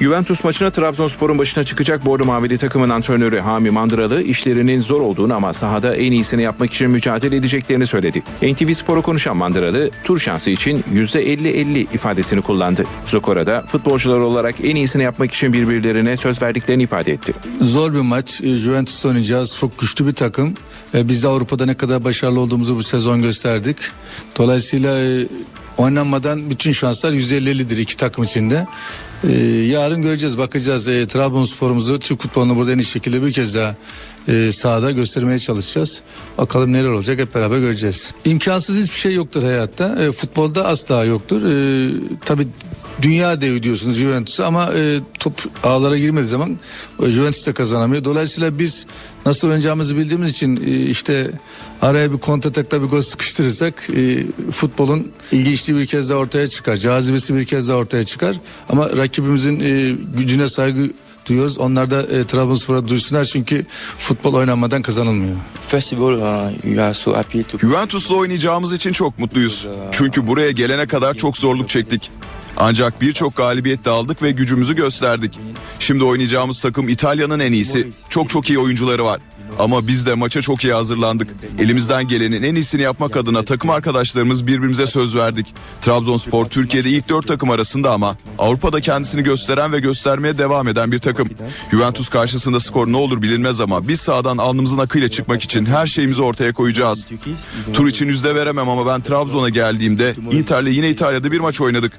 Juventus 0.00 0.44
maçına 0.44 0.70
Trabzonspor'un 0.70 1.38
başına 1.38 1.64
çıkacak 1.64 2.06
Bordo 2.06 2.24
Mavili 2.24 2.58
takımın 2.58 2.90
antrenörü 2.90 3.38
Hami 3.38 3.70
Mandıralı 3.70 4.22
işlerinin 4.22 4.80
zor 4.80 5.00
olduğunu 5.00 5.34
ama 5.34 5.52
sahada 5.52 5.96
en 5.96 6.12
iyisini 6.12 6.42
yapmak 6.42 6.72
için 6.72 6.90
mücadele 6.90 7.36
edeceklerini 7.36 7.86
söyledi. 7.86 8.22
NTV 8.42 8.72
Spor'a 8.72 9.00
konuşan 9.00 9.36
Mandıralı 9.36 9.90
tur 10.04 10.18
şansı 10.18 10.50
için 10.50 10.84
%50-50 10.94 11.78
ifadesini 11.94 12.42
kullandı. 12.42 12.84
Zokora'da 13.06 13.64
futbolcular 13.66 14.18
olarak 14.18 14.54
en 14.64 14.76
iyisini 14.76 15.02
yapmak 15.02 15.34
için 15.34 15.52
birbirlerine 15.52 16.16
söz 16.16 16.42
verdiklerini 16.42 16.82
ifade 16.82 17.12
etti. 17.12 17.34
Zor 17.60 17.92
bir 17.94 18.00
maç. 18.00 18.40
E, 18.40 18.56
Juventus 18.56 19.04
oynayacağız. 19.06 19.56
Çok 19.56 19.78
güçlü 19.78 20.06
bir 20.06 20.14
takım. 20.14 20.54
E, 20.94 21.08
Biz 21.08 21.22
de 21.22 21.28
Avrupa'da 21.28 21.66
ne 21.66 21.74
kadar 21.74 22.04
başarılı 22.04 22.40
olduğumuzu 22.40 22.76
bu 22.76 22.82
sezon 22.82 23.22
gösterdik. 23.22 23.76
Dolayısıyla 24.38 24.98
e, 24.98 25.26
oynanmadan 25.78 26.50
bütün 26.50 26.72
şanslar 26.72 27.12
%50'lidir 27.12 27.80
iki 27.80 27.96
takım 27.96 28.24
içinde. 28.24 28.66
Ee, 29.24 29.32
yarın 29.46 30.02
göreceğiz, 30.02 30.38
bakacağız. 30.38 30.88
Ee, 30.88 31.06
Trabzonspor'umuzu, 31.06 31.98
Türk 31.98 32.20
futbolunu 32.22 32.56
burada 32.56 32.72
en 32.72 32.78
iyi 32.78 32.84
şekilde 32.84 33.22
bir 33.22 33.32
kez 33.32 33.54
daha 33.54 33.76
e, 34.28 34.52
sahada 34.52 34.90
göstermeye 34.90 35.38
çalışacağız. 35.38 36.02
Bakalım 36.38 36.72
neler 36.72 36.88
olacak 36.88 37.18
hep 37.18 37.34
beraber 37.34 37.58
göreceğiz. 37.58 38.14
İmkansız 38.24 38.84
hiçbir 38.84 38.98
şey 38.98 39.14
yoktur 39.14 39.42
hayatta. 39.42 40.02
E, 40.02 40.12
futbolda 40.12 40.66
asla 40.66 41.04
yoktur. 41.04 41.42
E, 41.42 41.90
tabii 42.24 42.46
dünya 43.02 43.40
devi 43.40 43.62
diyorsunuz 43.62 43.96
Juventus'a 43.96 44.46
ama 44.46 44.72
e, 44.74 45.00
top 45.18 45.32
ağlara 45.62 45.98
girmediği 45.98 46.28
zaman 46.28 46.58
e, 47.02 47.10
Juventus 47.12 47.46
de 47.46 47.52
kazanamıyor. 47.52 48.04
Dolayısıyla 48.04 48.58
biz 48.58 48.86
nasıl 49.26 49.48
oynayacağımızı 49.48 49.96
bildiğimiz 49.96 50.30
için 50.30 50.56
e, 50.56 50.90
işte 50.90 51.30
araya 51.82 52.12
bir 52.12 52.18
kontratakta 52.18 52.82
bir 52.82 52.86
gol 52.86 53.02
sıkıştırırsak 53.02 53.74
e, 53.96 54.26
futbolun 54.50 55.12
ilginçliği 55.32 55.78
bir 55.78 55.86
kez 55.86 56.10
daha 56.10 56.18
ortaya 56.18 56.48
çıkar. 56.48 56.76
Cazibesi 56.76 57.34
bir 57.34 57.44
kez 57.44 57.68
daha 57.68 57.76
ortaya 57.76 58.04
çıkar. 58.04 58.36
Ama 58.68 58.90
rakibimizin 58.96 59.60
e, 59.60 59.96
gücüne 60.18 60.48
saygı 60.48 60.90
duyuyoruz. 61.26 61.58
Onlar 61.58 61.90
da 61.90 62.02
e, 62.02 62.24
Trabzonspor'a 62.24 62.88
duysunlar 62.88 63.24
çünkü 63.24 63.66
futbol 63.98 64.34
oynanmadan 64.34 64.82
kazanılmıyor. 64.82 65.36
Uh, 65.36 66.52
we 66.62 66.82
are 66.82 66.94
so 66.94 67.16
happy 67.16 67.40
to... 67.42 67.58
Juventus'la 67.58 68.14
oynayacağımız 68.14 68.72
için 68.72 68.92
çok 68.92 69.18
mutluyuz. 69.18 69.66
Çünkü 69.92 70.26
buraya 70.26 70.50
gelene 70.50 70.86
kadar 70.86 71.14
çok 71.14 71.36
zorluk 71.36 71.68
çektik. 71.68 72.10
Ancak 72.56 73.00
birçok 73.00 73.36
galibiyet 73.36 73.84
de 73.84 73.90
aldık 73.90 74.22
ve 74.22 74.30
gücümüzü 74.30 74.76
gösterdik. 74.76 75.38
Şimdi 75.78 76.04
oynayacağımız 76.04 76.62
takım 76.62 76.88
İtalya'nın 76.88 77.40
en 77.40 77.52
iyisi. 77.52 77.88
Çok 78.08 78.30
çok 78.30 78.48
iyi 78.48 78.58
oyuncuları 78.58 79.04
var. 79.04 79.20
Ama 79.58 79.86
biz 79.86 80.06
de 80.06 80.14
maça 80.14 80.42
çok 80.42 80.64
iyi 80.64 80.72
hazırlandık. 80.72 81.28
Elimizden 81.58 82.08
gelenin 82.08 82.42
en 82.42 82.54
iyisini 82.54 82.82
yapmak 82.82 83.16
adına 83.16 83.42
takım 83.44 83.70
arkadaşlarımız 83.70 84.46
birbirimize 84.46 84.86
söz 84.86 85.16
verdik. 85.16 85.54
Trabzonspor 85.82 86.44
Türkiye'de 86.44 86.90
ilk 86.90 87.08
dört 87.08 87.28
takım 87.28 87.50
arasında 87.50 87.92
ama 87.92 88.16
Avrupa'da 88.38 88.80
kendisini 88.80 89.22
gösteren 89.22 89.72
ve 89.72 89.80
göstermeye 89.80 90.38
devam 90.38 90.68
eden 90.68 90.92
bir 90.92 90.98
takım. 90.98 91.28
Juventus 91.70 92.08
karşısında 92.08 92.60
skor 92.60 92.86
ne 92.86 92.96
olur 92.96 93.22
bilinmez 93.22 93.60
ama 93.60 93.88
biz 93.88 94.00
sahadan 94.00 94.38
alnımızın 94.38 94.78
akıyla 94.78 95.08
çıkmak 95.08 95.42
için 95.42 95.66
her 95.66 95.86
şeyimizi 95.86 96.22
ortaya 96.22 96.52
koyacağız. 96.52 97.06
Tur 97.72 97.86
için 97.88 98.06
yüzde 98.06 98.34
veremem 98.34 98.68
ama 98.68 98.86
ben 98.86 99.00
Trabzon'a 99.00 99.48
geldiğimde 99.48 100.14
Inter'le 100.32 100.66
yine 100.66 100.90
İtalya'da 100.90 101.32
bir 101.32 101.40
maç 101.40 101.60
oynadık. 101.60 101.92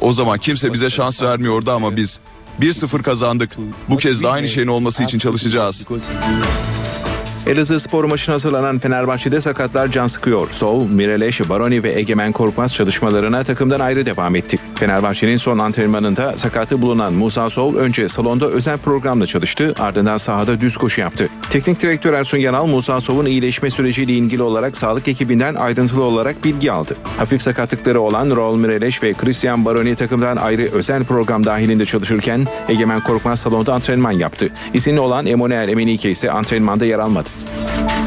O 0.00 0.12
zaman 0.12 0.38
kimse 0.38 0.72
bize 0.72 0.90
şans 0.90 1.22
vermiyordu 1.22 1.70
ama 1.70 1.96
biz 1.96 2.20
1-0 2.60 3.02
kazandık. 3.02 3.50
Bu 3.88 3.96
kez 3.96 4.22
de 4.22 4.28
aynı 4.28 4.48
şeyin 4.48 4.66
olması 4.68 5.02
için 5.02 5.18
çalışacağız. 5.18 5.86
Elazığ 7.46 7.80
spor 7.80 8.04
maçına 8.04 8.34
hazırlanan 8.34 8.78
Fenerbahçe'de 8.78 9.40
sakatlar 9.40 9.88
can 9.88 10.06
sıkıyor. 10.06 10.50
Sol, 10.50 10.86
Mireleş, 10.90 11.48
Baroni 11.48 11.82
ve 11.82 11.98
Egemen 11.98 12.32
Korkmaz 12.32 12.74
çalışmalarına 12.74 13.44
takımdan 13.44 13.80
ayrı 13.80 14.06
devam 14.06 14.36
etti. 14.36 14.58
Fenerbahçe'nin 14.74 15.36
son 15.36 15.58
antrenmanında 15.58 16.32
sakatı 16.32 16.82
bulunan 16.82 17.12
Musa 17.12 17.50
Sol 17.50 17.74
önce 17.74 18.08
salonda 18.08 18.48
özel 18.48 18.78
programla 18.78 19.26
çalıştı 19.26 19.74
ardından 19.78 20.16
sahada 20.16 20.60
düz 20.60 20.76
koşu 20.76 21.00
yaptı. 21.00 21.28
Teknik 21.50 21.82
direktör 21.82 22.12
Ersun 22.12 22.38
Yanal 22.38 22.66
Musa 22.66 23.00
Sol'un 23.00 23.26
iyileşme 23.26 23.70
süreciyle 23.70 24.12
ilgili 24.12 24.42
olarak 24.42 24.76
sağlık 24.76 25.08
ekibinden 25.08 25.54
ayrıntılı 25.54 26.02
olarak 26.02 26.44
bilgi 26.44 26.72
aldı. 26.72 26.96
Hafif 27.18 27.42
sakatlıkları 27.42 28.00
olan 28.00 28.36
Raul 28.36 28.56
Mireleş 28.56 29.02
ve 29.02 29.12
Christian 29.12 29.64
Baroni 29.64 29.94
takımdan 29.94 30.36
ayrı 30.36 30.62
özel 30.72 31.04
program 31.04 31.46
dahilinde 31.46 31.84
çalışırken 31.84 32.46
Egemen 32.68 33.00
Korkmaz 33.00 33.40
salonda 33.40 33.74
antrenman 33.74 34.12
yaptı. 34.12 34.48
İzinli 34.74 35.00
olan 35.00 35.26
Emanuel 35.26 35.68
Emenike 35.68 36.10
ise 36.10 36.30
antrenmanda 36.30 36.84
yer 36.84 36.98
almadı. 36.98 37.29
Thank 37.32 37.90
you. 37.90 37.99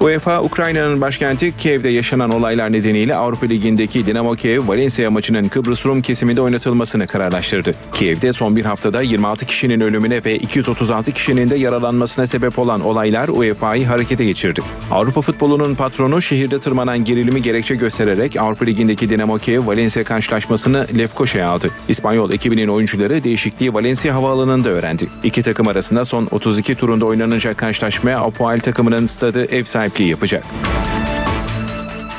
UEFA, 0.00 0.42
Ukrayna'nın 0.42 1.00
başkenti 1.00 1.56
Kiev'de 1.56 1.88
yaşanan 1.88 2.30
olaylar 2.30 2.72
nedeniyle 2.72 3.16
Avrupa 3.16 3.46
Ligi'ndeki 3.46 4.06
Dinamo 4.06 4.34
Kiev, 4.34 4.68
Valencia 4.68 5.10
maçının 5.10 5.48
Kıbrıs 5.48 5.86
Rum 5.86 6.02
kesiminde 6.02 6.40
oynatılmasını 6.40 7.06
kararlaştırdı. 7.06 7.74
Kiev'de 7.92 8.32
son 8.32 8.56
bir 8.56 8.64
haftada 8.64 9.02
26 9.02 9.46
kişinin 9.46 9.80
ölümüne 9.80 10.24
ve 10.24 10.36
236 10.36 11.12
kişinin 11.12 11.50
de 11.50 11.56
yaralanmasına 11.56 12.26
sebep 12.26 12.58
olan 12.58 12.80
olaylar 12.80 13.28
UEFA'yı 13.28 13.86
harekete 13.86 14.24
geçirdi. 14.24 14.60
Avrupa 14.90 15.20
futbolunun 15.20 15.74
patronu 15.74 16.22
şehirde 16.22 16.60
tırmanan 16.60 17.04
gerilimi 17.04 17.42
gerekçe 17.42 17.74
göstererek 17.74 18.36
Avrupa 18.36 18.64
Ligi'ndeki 18.64 19.08
Dinamo 19.08 19.38
Kiev, 19.38 19.66
Valencia 19.66 20.04
karşılaşmasını 20.04 20.86
Lefkoşa'ya 20.98 21.48
aldı. 21.48 21.70
İspanyol 21.88 22.32
ekibinin 22.32 22.68
oyuncuları 22.68 23.24
değişikliği 23.24 23.74
Valencia 23.74 24.14
havaalanında 24.14 24.68
öğrendi. 24.68 25.08
İki 25.22 25.42
takım 25.42 25.68
arasında 25.68 26.04
son 26.04 26.28
32 26.30 26.74
turunda 26.74 27.04
oynanacak 27.04 27.58
karşılaşmaya 27.58 28.20
Apoel 28.20 28.60
takımının 28.60 29.06
stadı 29.06 29.44
ev 29.44 29.64
sahipliği 29.88 30.10
yapacak. 30.10 30.44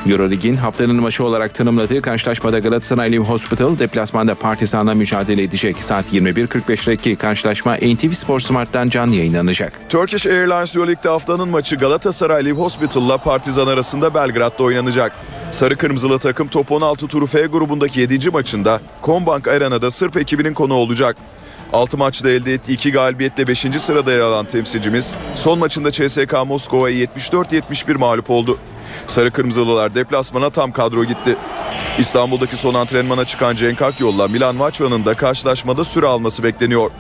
Eurolig'in 0.07 0.55
haftanın 0.55 1.01
maçı 1.01 1.24
olarak 1.24 1.55
tanımladığı 1.55 2.01
karşılaşmada 2.01 2.59
Galatasaray 2.59 3.11
Live 3.11 3.24
Hospital 3.24 3.80
deplasmanda 3.80 4.36
Partizan'la 4.36 4.93
mücadele 4.93 5.43
edecek. 5.43 5.84
Saat 5.84 6.13
21.45'teki 6.13 7.15
karşılaşma 7.15 7.76
NTV 7.76 8.11
Spor 8.11 8.39
Smart'tan 8.39 8.89
canlı 8.89 9.15
yayınlanacak. 9.15 9.74
Turkish 9.89 10.26
Airlines 10.26 10.76
Euroleague'de 10.76 11.09
haftanın 11.09 11.49
maçı 11.49 11.76
Galatasaray 11.76 12.45
Live 12.45 12.59
Hospital'la 12.59 13.17
Partizan 13.17 13.67
arasında 13.67 14.13
Belgrad'da 14.13 14.63
oynanacak. 14.63 15.11
Sarı 15.51 15.76
Kırmızılı 15.76 16.20
takım 16.20 16.47
top 16.47 16.72
16 16.72 17.07
turu 17.07 17.28
F 17.28 17.45
grubundaki 17.45 17.99
7. 17.99 18.30
maçında 18.30 18.82
Kombank 19.01 19.47
Arena'da 19.47 19.91
Sırp 19.91 20.17
ekibinin 20.17 20.53
konu 20.53 20.74
olacak. 20.74 21.15
6 21.74 21.97
maçta 21.97 22.30
elde 22.30 22.53
ettiği 22.53 22.74
2 22.74 22.91
galibiyetle 22.91 23.47
5. 23.47 23.59
sırada 23.59 24.11
yer 24.11 24.20
alan 24.20 24.45
temsilcimiz 24.45 25.13
son 25.36 25.59
maçında 25.59 25.91
CSK 25.91 26.34
Moskova'ya 26.47 27.05
74-71 27.05 27.97
mağlup 27.97 28.30
oldu. 28.30 28.57
Sarı 29.07 29.32
Kırmızılılar 29.32 29.95
deplasmana 29.95 30.49
tam 30.49 30.72
kadro 30.72 31.03
gitti. 31.03 31.36
İstanbul'daki 31.99 32.57
son 32.57 32.74
antrenmana 32.74 33.26
çıkan 33.26 33.55
Cenk 33.55 33.82
Akyol'la 33.82 34.28
Milan 34.28 34.59
Vaçva'nın 34.59 35.05
da 35.05 35.13
karşılaşmada 35.13 35.84
süre 35.84 36.07
alması 36.07 36.43
bekleniyor. 36.43 36.91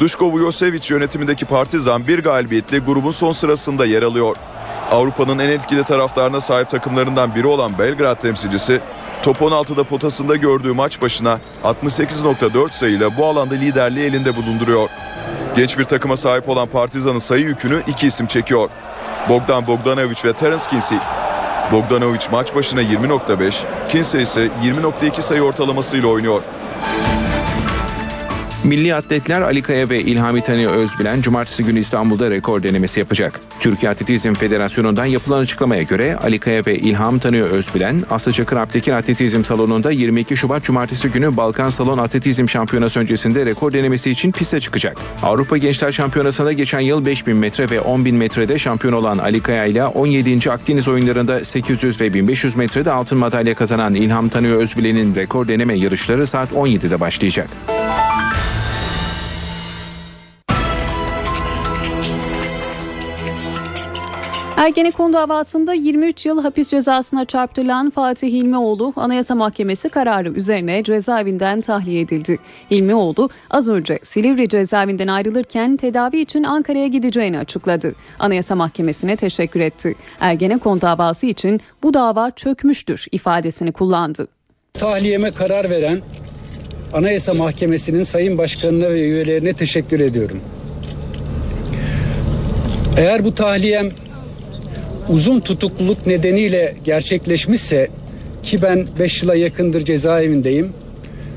Duško 0.00 0.32
Vujosevic 0.32 0.82
yönetimindeki 0.88 1.44
Partizan 1.44 2.06
bir 2.06 2.22
galibiyetle 2.22 2.78
grubun 2.78 3.10
son 3.10 3.32
sırasında 3.32 3.86
yer 3.86 4.02
alıyor. 4.02 4.36
Avrupa'nın 4.90 5.38
en 5.38 5.48
etkili 5.48 5.84
taraftarına 5.84 6.40
sahip 6.40 6.70
takımlarından 6.70 7.34
biri 7.34 7.46
olan 7.46 7.78
Belgrad 7.78 8.20
temsilcisi 8.20 8.80
Top 9.24 9.40
16'da 9.40 9.84
potasında 9.84 10.36
gördüğü 10.36 10.72
maç 10.72 11.02
başına 11.02 11.38
68.4 11.64 12.72
sayıyla 12.72 13.16
bu 13.16 13.26
alanda 13.26 13.54
liderliği 13.54 14.06
elinde 14.06 14.36
bulunduruyor. 14.36 14.88
Genç 15.56 15.78
bir 15.78 15.84
takıma 15.84 16.16
sahip 16.16 16.48
olan 16.48 16.68
Partizan'ın 16.68 17.18
sayı 17.18 17.44
yükünü 17.44 17.82
iki 17.86 18.06
isim 18.06 18.26
çekiyor. 18.26 18.68
Bogdan 19.28 19.66
Bogdanovic 19.66 20.16
ve 20.24 20.32
Terence 20.32 20.64
Kinsey. 20.70 20.98
Bogdanovic 21.72 22.20
maç 22.32 22.54
başına 22.54 22.82
20.5, 22.82 23.54
Kinsey 23.88 24.22
ise 24.22 24.50
20.2 24.62 25.22
sayı 25.22 25.42
ortalamasıyla 25.42 26.08
oynuyor. 26.08 26.42
Milli 28.64 28.94
atletler 28.94 29.42
Ali 29.42 29.62
Kaya 29.62 29.90
ve 29.90 30.00
İlhami 30.00 30.44
Tani 30.44 30.68
Özbilen 30.68 31.20
cumartesi 31.20 31.64
günü 31.64 31.78
İstanbul'da 31.78 32.30
rekor 32.30 32.62
denemesi 32.62 33.00
yapacak. 33.00 33.40
Türkiye 33.60 33.90
Atletizm 33.90 34.34
Federasyonu'ndan 34.34 35.04
yapılan 35.04 35.40
açıklamaya 35.40 35.82
göre 35.82 36.16
Ali 36.16 36.38
Kaya 36.38 36.66
ve 36.66 36.74
İlham 36.78 37.18
Tani 37.18 37.42
Özbilen 37.42 38.02
Aslı 38.10 38.32
Çakır 38.32 38.56
Aptekin 38.56 38.92
Atletizm 38.92 39.44
Salonu'nda 39.44 39.90
22 39.90 40.36
Şubat 40.36 40.64
cumartesi 40.64 41.08
günü 41.08 41.36
Balkan 41.36 41.70
Salon 41.70 41.98
Atletizm 41.98 42.48
Şampiyonası 42.48 43.00
öncesinde 43.00 43.46
rekor 43.46 43.72
denemesi 43.72 44.10
için 44.10 44.32
piste 44.32 44.60
çıkacak. 44.60 44.96
Avrupa 45.22 45.56
Gençler 45.56 45.92
Şampiyonası'nda 45.92 46.52
geçen 46.52 46.80
yıl 46.80 47.06
5000 47.06 47.36
metre 47.36 47.70
ve 47.70 47.76
10.000 47.76 48.12
metrede 48.12 48.58
şampiyon 48.58 48.94
olan 48.94 49.18
Ali 49.18 49.40
Kaya 49.40 49.64
ile 49.64 49.84
17. 49.84 50.50
Akdeniz 50.50 50.88
oyunlarında 50.88 51.44
800 51.44 52.00
ve 52.00 52.14
1500 52.14 52.56
metrede 52.56 52.90
altın 52.90 53.18
madalya 53.18 53.54
kazanan 53.54 53.94
İlham 53.94 54.28
Tani 54.28 54.48
Özbilen'in 54.48 55.14
rekor 55.14 55.48
deneme 55.48 55.74
yarışları 55.74 56.26
saat 56.26 56.52
17'de 56.52 57.00
başlayacak. 57.00 57.50
Ergenekon 64.64 65.12
davasında 65.12 65.72
23 65.74 66.26
yıl 66.26 66.42
hapis 66.42 66.70
cezasına 66.70 67.24
çarptırılan 67.24 67.90
Fatih 67.90 68.28
Hilmioğlu 68.28 68.92
Anayasa 68.96 69.34
Mahkemesi 69.34 69.88
kararı 69.88 70.28
üzerine 70.28 70.82
cezaevinden 70.82 71.60
tahliye 71.60 72.00
edildi. 72.00 72.38
Hilmioğlu 72.70 73.30
az 73.50 73.68
önce 73.68 73.98
Silivri 74.02 74.48
cezaevinden 74.48 75.08
ayrılırken 75.08 75.76
tedavi 75.76 76.20
için 76.20 76.42
Ankara'ya 76.42 76.86
gideceğini 76.86 77.38
açıkladı. 77.38 77.94
Anayasa 78.18 78.54
Mahkemesi'ne 78.54 79.16
teşekkür 79.16 79.60
etti. 79.60 79.94
Ergenekon 80.20 80.80
davası 80.80 81.26
için 81.26 81.60
bu 81.82 81.94
dava 81.94 82.30
çökmüştür 82.30 83.06
ifadesini 83.12 83.72
kullandı. 83.72 84.28
Tahliyeme 84.74 85.30
karar 85.30 85.70
veren 85.70 86.00
Anayasa 86.92 87.34
Mahkemesi'nin 87.34 88.02
Sayın 88.02 88.38
Başkanına 88.38 88.90
ve 88.90 89.00
üyelerine 89.00 89.52
teşekkür 89.52 90.00
ediyorum. 90.00 90.40
Eğer 92.96 93.24
bu 93.24 93.34
tahliyem 93.34 93.90
uzun 95.08 95.40
tutukluluk 95.40 96.06
nedeniyle 96.06 96.74
gerçekleşmişse 96.84 97.88
ki 98.42 98.62
ben 98.62 98.86
5 98.98 99.22
yıla 99.22 99.34
yakındır 99.34 99.84
cezaevindeyim. 99.84 100.72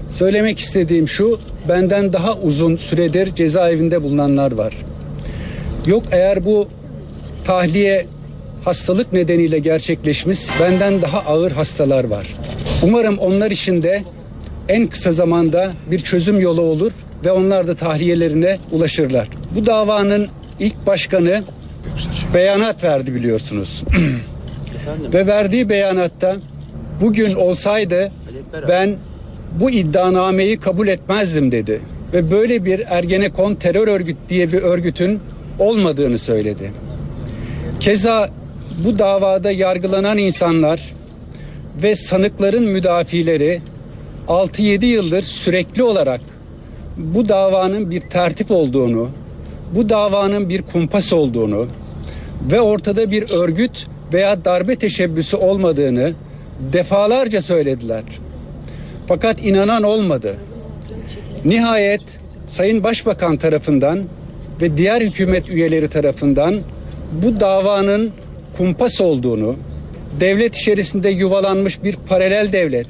Söylemek 0.10 0.60
istediğim 0.60 1.08
şu, 1.08 1.40
benden 1.70 2.14
daha 2.14 2.34
uzun 2.34 2.78
süredir 2.78 3.36
cezaevinde 3.36 4.04
bulunanlar 4.04 4.52
var. 4.52 4.74
Yok 5.86 6.04
eğer 6.12 6.46
bu 6.46 6.68
tahliye 7.44 8.06
hastalık 8.66 9.14
nedeniyle 9.14 9.60
gerçekleşmiş, 9.60 10.40
benden 10.62 11.02
daha 11.02 11.20
ağır 11.20 11.52
hastalar 11.52 12.04
var. 12.04 12.28
Umarım 12.84 13.18
onlar 13.18 13.52
için 13.52 13.84
de 13.84 14.04
en 14.70 14.88
kısa 14.88 15.12
zamanda 15.12 15.72
bir 15.92 16.00
çözüm 16.00 16.40
yolu 16.40 16.62
olur 16.62 16.92
ve 17.26 17.32
onlar 17.32 17.68
da 17.68 17.76
tahliyelerine 17.76 18.58
ulaşırlar. 18.72 19.30
Bu 19.56 19.66
davanın 19.66 20.28
ilk 20.60 20.86
başkanı 20.86 21.44
beyanat 22.34 22.84
verdi 22.84 23.16
biliyorsunuz. 23.16 23.84
Ve 25.14 25.28
verdiği 25.28 25.70
beyanatta 25.70 26.36
bugün 27.02 27.36
olsaydı 27.36 28.12
ben 28.68 28.96
bu 29.60 29.72
iddianameyi 29.72 30.60
kabul 30.60 30.88
etmezdim 30.88 31.52
dedi. 31.52 31.82
Ve 32.14 32.32
böyle 32.32 32.66
bir 32.66 32.84
Ergenekon 32.90 33.56
terör 33.56 33.88
örgüt 33.88 34.18
diye 34.30 34.52
bir 34.52 34.62
örgütün 34.62 35.20
olmadığını 35.60 36.18
söyledi. 36.18 36.72
Keza 37.80 38.30
bu 38.86 39.00
davada 39.00 39.52
yargılanan 39.52 40.18
insanlar 40.18 40.94
ve 41.84 41.96
sanıkların 41.96 42.64
müdafileri 42.64 43.62
6-7 44.28 44.86
yıldır 44.86 45.24
sürekli 45.24 45.84
olarak 45.84 46.22
bu 46.98 47.30
davanın 47.30 47.92
bir 47.92 48.02
tertip 48.02 48.52
olduğunu, 48.52 49.10
bu 49.76 49.90
davanın 49.90 50.50
bir 50.50 50.62
kumpas 50.62 51.14
olduğunu 51.14 51.68
ve 52.52 52.62
ortada 52.62 53.12
bir 53.12 53.30
örgüt 53.32 53.88
veya 54.14 54.46
darbe 54.46 54.76
teşebbüsü 54.76 55.38
olmadığını 55.38 56.14
defalarca 56.74 57.42
söylediler. 57.42 58.04
Fakat 59.08 59.46
inanan 59.46 59.84
olmadı. 59.84 60.36
Nihayet 61.46 62.02
Sayın 62.48 62.84
Başbakan 62.84 63.38
tarafından 63.38 64.04
ve 64.62 64.78
diğer 64.78 65.02
hükümet 65.02 65.50
üyeleri 65.50 65.90
tarafından 65.90 66.56
bu 67.24 67.40
davanın 67.40 68.12
kumpas 68.58 69.02
olduğunu, 69.02 69.56
devlet 70.20 70.56
içerisinde 70.56 71.10
yuvalanmış 71.10 71.84
bir 71.84 71.96
paralel 71.96 72.52
devlet 72.52 72.88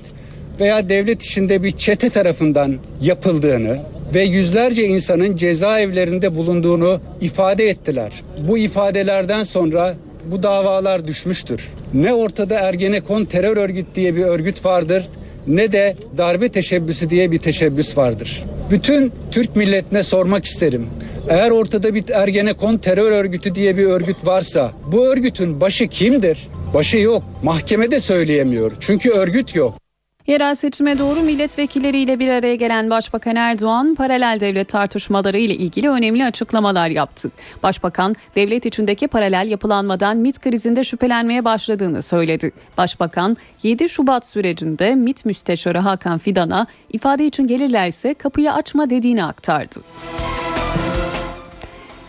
veya 0.60 0.90
devlet 0.90 1.24
içinde 1.24 1.64
bir 1.64 1.72
çete 1.72 2.10
tarafından 2.10 2.76
yapıldığını 3.02 3.80
ve 4.14 4.24
yüzlerce 4.24 4.84
insanın 4.84 5.38
cezaevlerinde 5.38 6.36
bulunduğunu 6.36 7.02
ifade 7.22 7.70
ettiler. 7.70 8.12
Bu 8.48 8.58
ifadelerden 8.58 9.44
sonra 9.44 9.96
bu 10.26 10.44
davalar 10.44 11.08
düşmüştür. 11.08 11.70
Ne 11.94 12.14
ortada 12.14 12.60
Ergenekon 12.60 13.26
terör 13.26 13.58
örgüt 13.58 13.86
diye 13.96 14.16
bir 14.16 14.24
örgüt 14.24 14.66
vardır 14.66 15.10
ne 15.48 15.72
de 15.72 15.96
darbe 16.18 16.50
teşebbüsü 16.50 17.10
diye 17.10 17.32
bir 17.32 17.40
teşebbüs 17.40 17.98
vardır. 17.98 18.44
Bütün 18.72 19.12
Türk 19.32 19.56
milletine 19.56 20.04
sormak 20.04 20.46
isterim. 20.46 20.88
Eğer 21.30 21.52
ortada 21.52 21.96
bir 21.96 22.04
Ergenekon 22.10 22.78
terör 22.78 23.12
örgütü 23.12 23.56
diye 23.56 23.78
bir 23.78 23.86
örgüt 23.86 24.26
varsa 24.26 24.72
bu 24.92 25.06
örgütün 25.06 25.62
başı 25.62 25.88
kimdir? 25.88 26.48
Başı 26.74 26.98
yok. 26.98 27.24
Mahkemede 27.44 28.00
söyleyemiyor. 28.00 28.72
Çünkü 28.80 29.10
örgüt 29.10 29.56
yok. 29.56 29.87
Yerel 30.28 30.56
seçime 30.56 31.00
doğru 31.00 31.20
milletvekilleriyle 31.20 32.20
bir 32.20 32.30
araya 32.30 32.56
gelen 32.56 32.90
Başbakan 32.90 33.36
Erdoğan 33.36 33.96
paralel 33.96 34.38
devlet 34.40 34.70
tartışmaları 34.70 35.38
ile 35.38 35.56
ilgili 35.56 35.90
önemli 35.90 36.26
açıklamalar 36.26 36.90
yaptı. 36.90 37.32
Başbakan 37.64 38.16
devlet 38.36 38.66
içindeki 38.66 39.08
paralel 39.08 39.48
yapılanmadan 39.48 40.18
MIT 40.18 40.40
krizinde 40.40 40.84
şüphelenmeye 40.84 41.46
başladığını 41.46 42.02
söyledi. 42.02 42.52
Başbakan 42.78 43.38
7 43.64 43.90
Şubat 43.90 44.26
sürecinde 44.26 44.96
MIT 44.96 45.26
müsteşarı 45.26 45.80
Hakan 45.80 46.18
Fidan'a 46.18 46.68
ifade 46.94 47.26
için 47.26 47.48
gelirlerse 47.48 48.14
kapıyı 48.14 48.54
açma 48.54 48.90
dediğini 48.90 49.24
aktardı. 49.24 49.80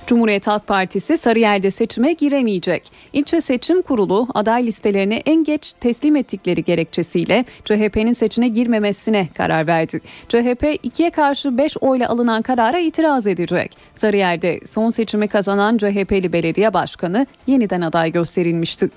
Cumhuriyet 0.09 0.46
Halk 0.46 0.66
Partisi 0.66 1.18
Sarıyer'de 1.18 1.70
seçime 1.70 2.12
giremeyecek. 2.12 2.92
İlçe 3.12 3.40
Seçim 3.40 3.82
Kurulu 3.82 4.28
aday 4.34 4.66
listelerini 4.66 5.22
en 5.26 5.44
geç 5.44 5.72
teslim 5.72 6.16
ettikleri 6.16 6.64
gerekçesiyle 6.64 7.44
CHP'nin 7.64 8.12
seçine 8.12 8.48
girmemesine 8.48 9.28
karar 9.34 9.66
verdi. 9.66 10.00
CHP 10.28 10.78
ikiye 10.82 11.11
karşı 11.11 11.59
5 11.59 11.76
oyla 11.80 12.09
alınan 12.09 12.42
karara 12.42 12.78
itiraz 12.78 13.26
edecek. 13.26 13.76
Sarıyer'de 13.94 14.61
son 14.66 14.90
seçimi 14.90 15.28
kazanan 15.28 15.76
CHP'li 15.76 16.32
belediye 16.32 16.74
başkanı 16.74 17.26
yeniden 17.46 17.80
aday 17.80 18.12
gösterilmişti. 18.12 18.90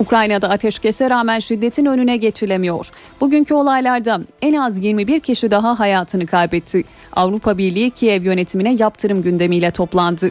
Ukrayna'da 0.00 0.50
ateşkese 0.50 1.10
rağmen 1.10 1.38
şiddetin 1.38 1.84
önüne 1.86 2.16
geçilemiyor. 2.16 2.90
Bugünkü 3.20 3.54
olaylarda 3.54 4.20
en 4.42 4.54
az 4.54 4.84
21 4.84 5.20
kişi 5.20 5.50
daha 5.50 5.78
hayatını 5.78 6.26
kaybetti. 6.26 6.84
Avrupa 7.12 7.58
Birliği 7.58 7.90
Kiev 7.90 8.22
yönetimine 8.22 8.74
yaptırım 8.74 9.22
gündemiyle 9.22 9.70
toplandı. 9.70 10.30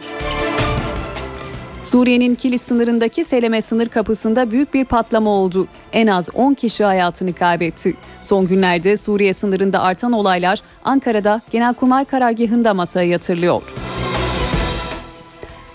Suriye'nin 1.84 2.34
Kilis 2.34 2.62
sınırındaki 2.62 3.24
Seleme 3.24 3.62
sınır 3.62 3.86
kapısında 3.86 4.50
büyük 4.50 4.74
bir 4.74 4.84
patlama 4.84 5.30
oldu. 5.30 5.68
En 5.92 6.06
az 6.06 6.30
10 6.34 6.54
kişi 6.54 6.84
hayatını 6.84 7.32
kaybetti. 7.32 7.94
Son 8.22 8.46
günlerde 8.46 8.96
Suriye 8.96 9.34
sınırında 9.34 9.82
artan 9.82 10.12
olaylar 10.12 10.60
Ankara'da 10.84 11.40
Genelkurmay 11.50 12.04
Karargahı'nda 12.04 12.74
masaya 12.74 13.08
yatırılıyor. 13.08 13.62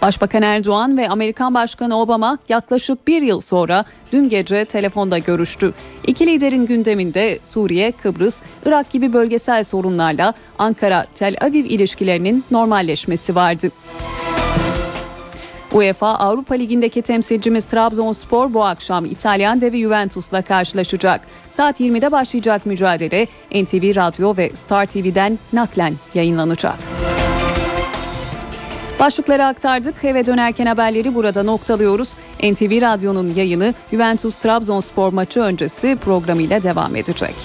Başbakan 0.01 0.41
Erdoğan 0.41 0.97
ve 0.97 1.09
Amerikan 1.09 1.53
Başkanı 1.53 2.01
Obama 2.01 2.37
yaklaşık 2.49 3.07
bir 3.07 3.21
yıl 3.21 3.39
sonra 3.39 3.85
dün 4.11 4.29
gece 4.29 4.65
telefonda 4.65 5.17
görüştü. 5.17 5.73
İki 6.07 6.27
liderin 6.27 6.65
gündeminde 6.65 7.39
Suriye, 7.41 7.91
Kıbrıs, 7.91 8.41
Irak 8.65 8.91
gibi 8.91 9.13
bölgesel 9.13 9.63
sorunlarla 9.63 10.33
Ankara-Tel 10.59 11.35
Aviv 11.41 11.65
ilişkilerinin 11.65 12.43
normalleşmesi 12.51 13.35
vardı. 13.35 13.71
UEFA 15.71 16.15
Avrupa 16.15 16.55
Ligi'ndeki 16.55 17.01
temsilcimiz 17.01 17.65
Trabzonspor 17.65 18.53
bu 18.53 18.65
akşam 18.65 19.05
İtalyan 19.05 19.61
devi 19.61 19.81
Juventus'la 19.81 20.41
karşılaşacak. 20.41 21.21
Saat 21.49 21.79
20'de 21.79 22.11
başlayacak 22.11 22.65
mücadele 22.65 23.27
NTV 23.51 23.95
Radyo 23.95 24.37
ve 24.37 24.49
Star 24.49 24.85
TV'den 24.85 25.39
naklen 25.53 25.93
yayınlanacak. 26.13 26.75
Başlıkları 29.01 29.45
aktardık. 29.45 30.03
Eve 30.03 30.25
dönerken 30.25 30.65
haberleri 30.65 31.15
burada 31.15 31.43
noktalıyoruz. 31.43 32.13
NTV 32.43 32.81
Radyo'nun 32.81 33.33
yayını 33.33 33.73
Juventus 33.91 34.35
Trabzonspor 34.39 35.13
maçı 35.13 35.39
öncesi 35.39 35.97
programıyla 36.01 36.63
devam 36.63 36.95
edecek. 36.95 37.35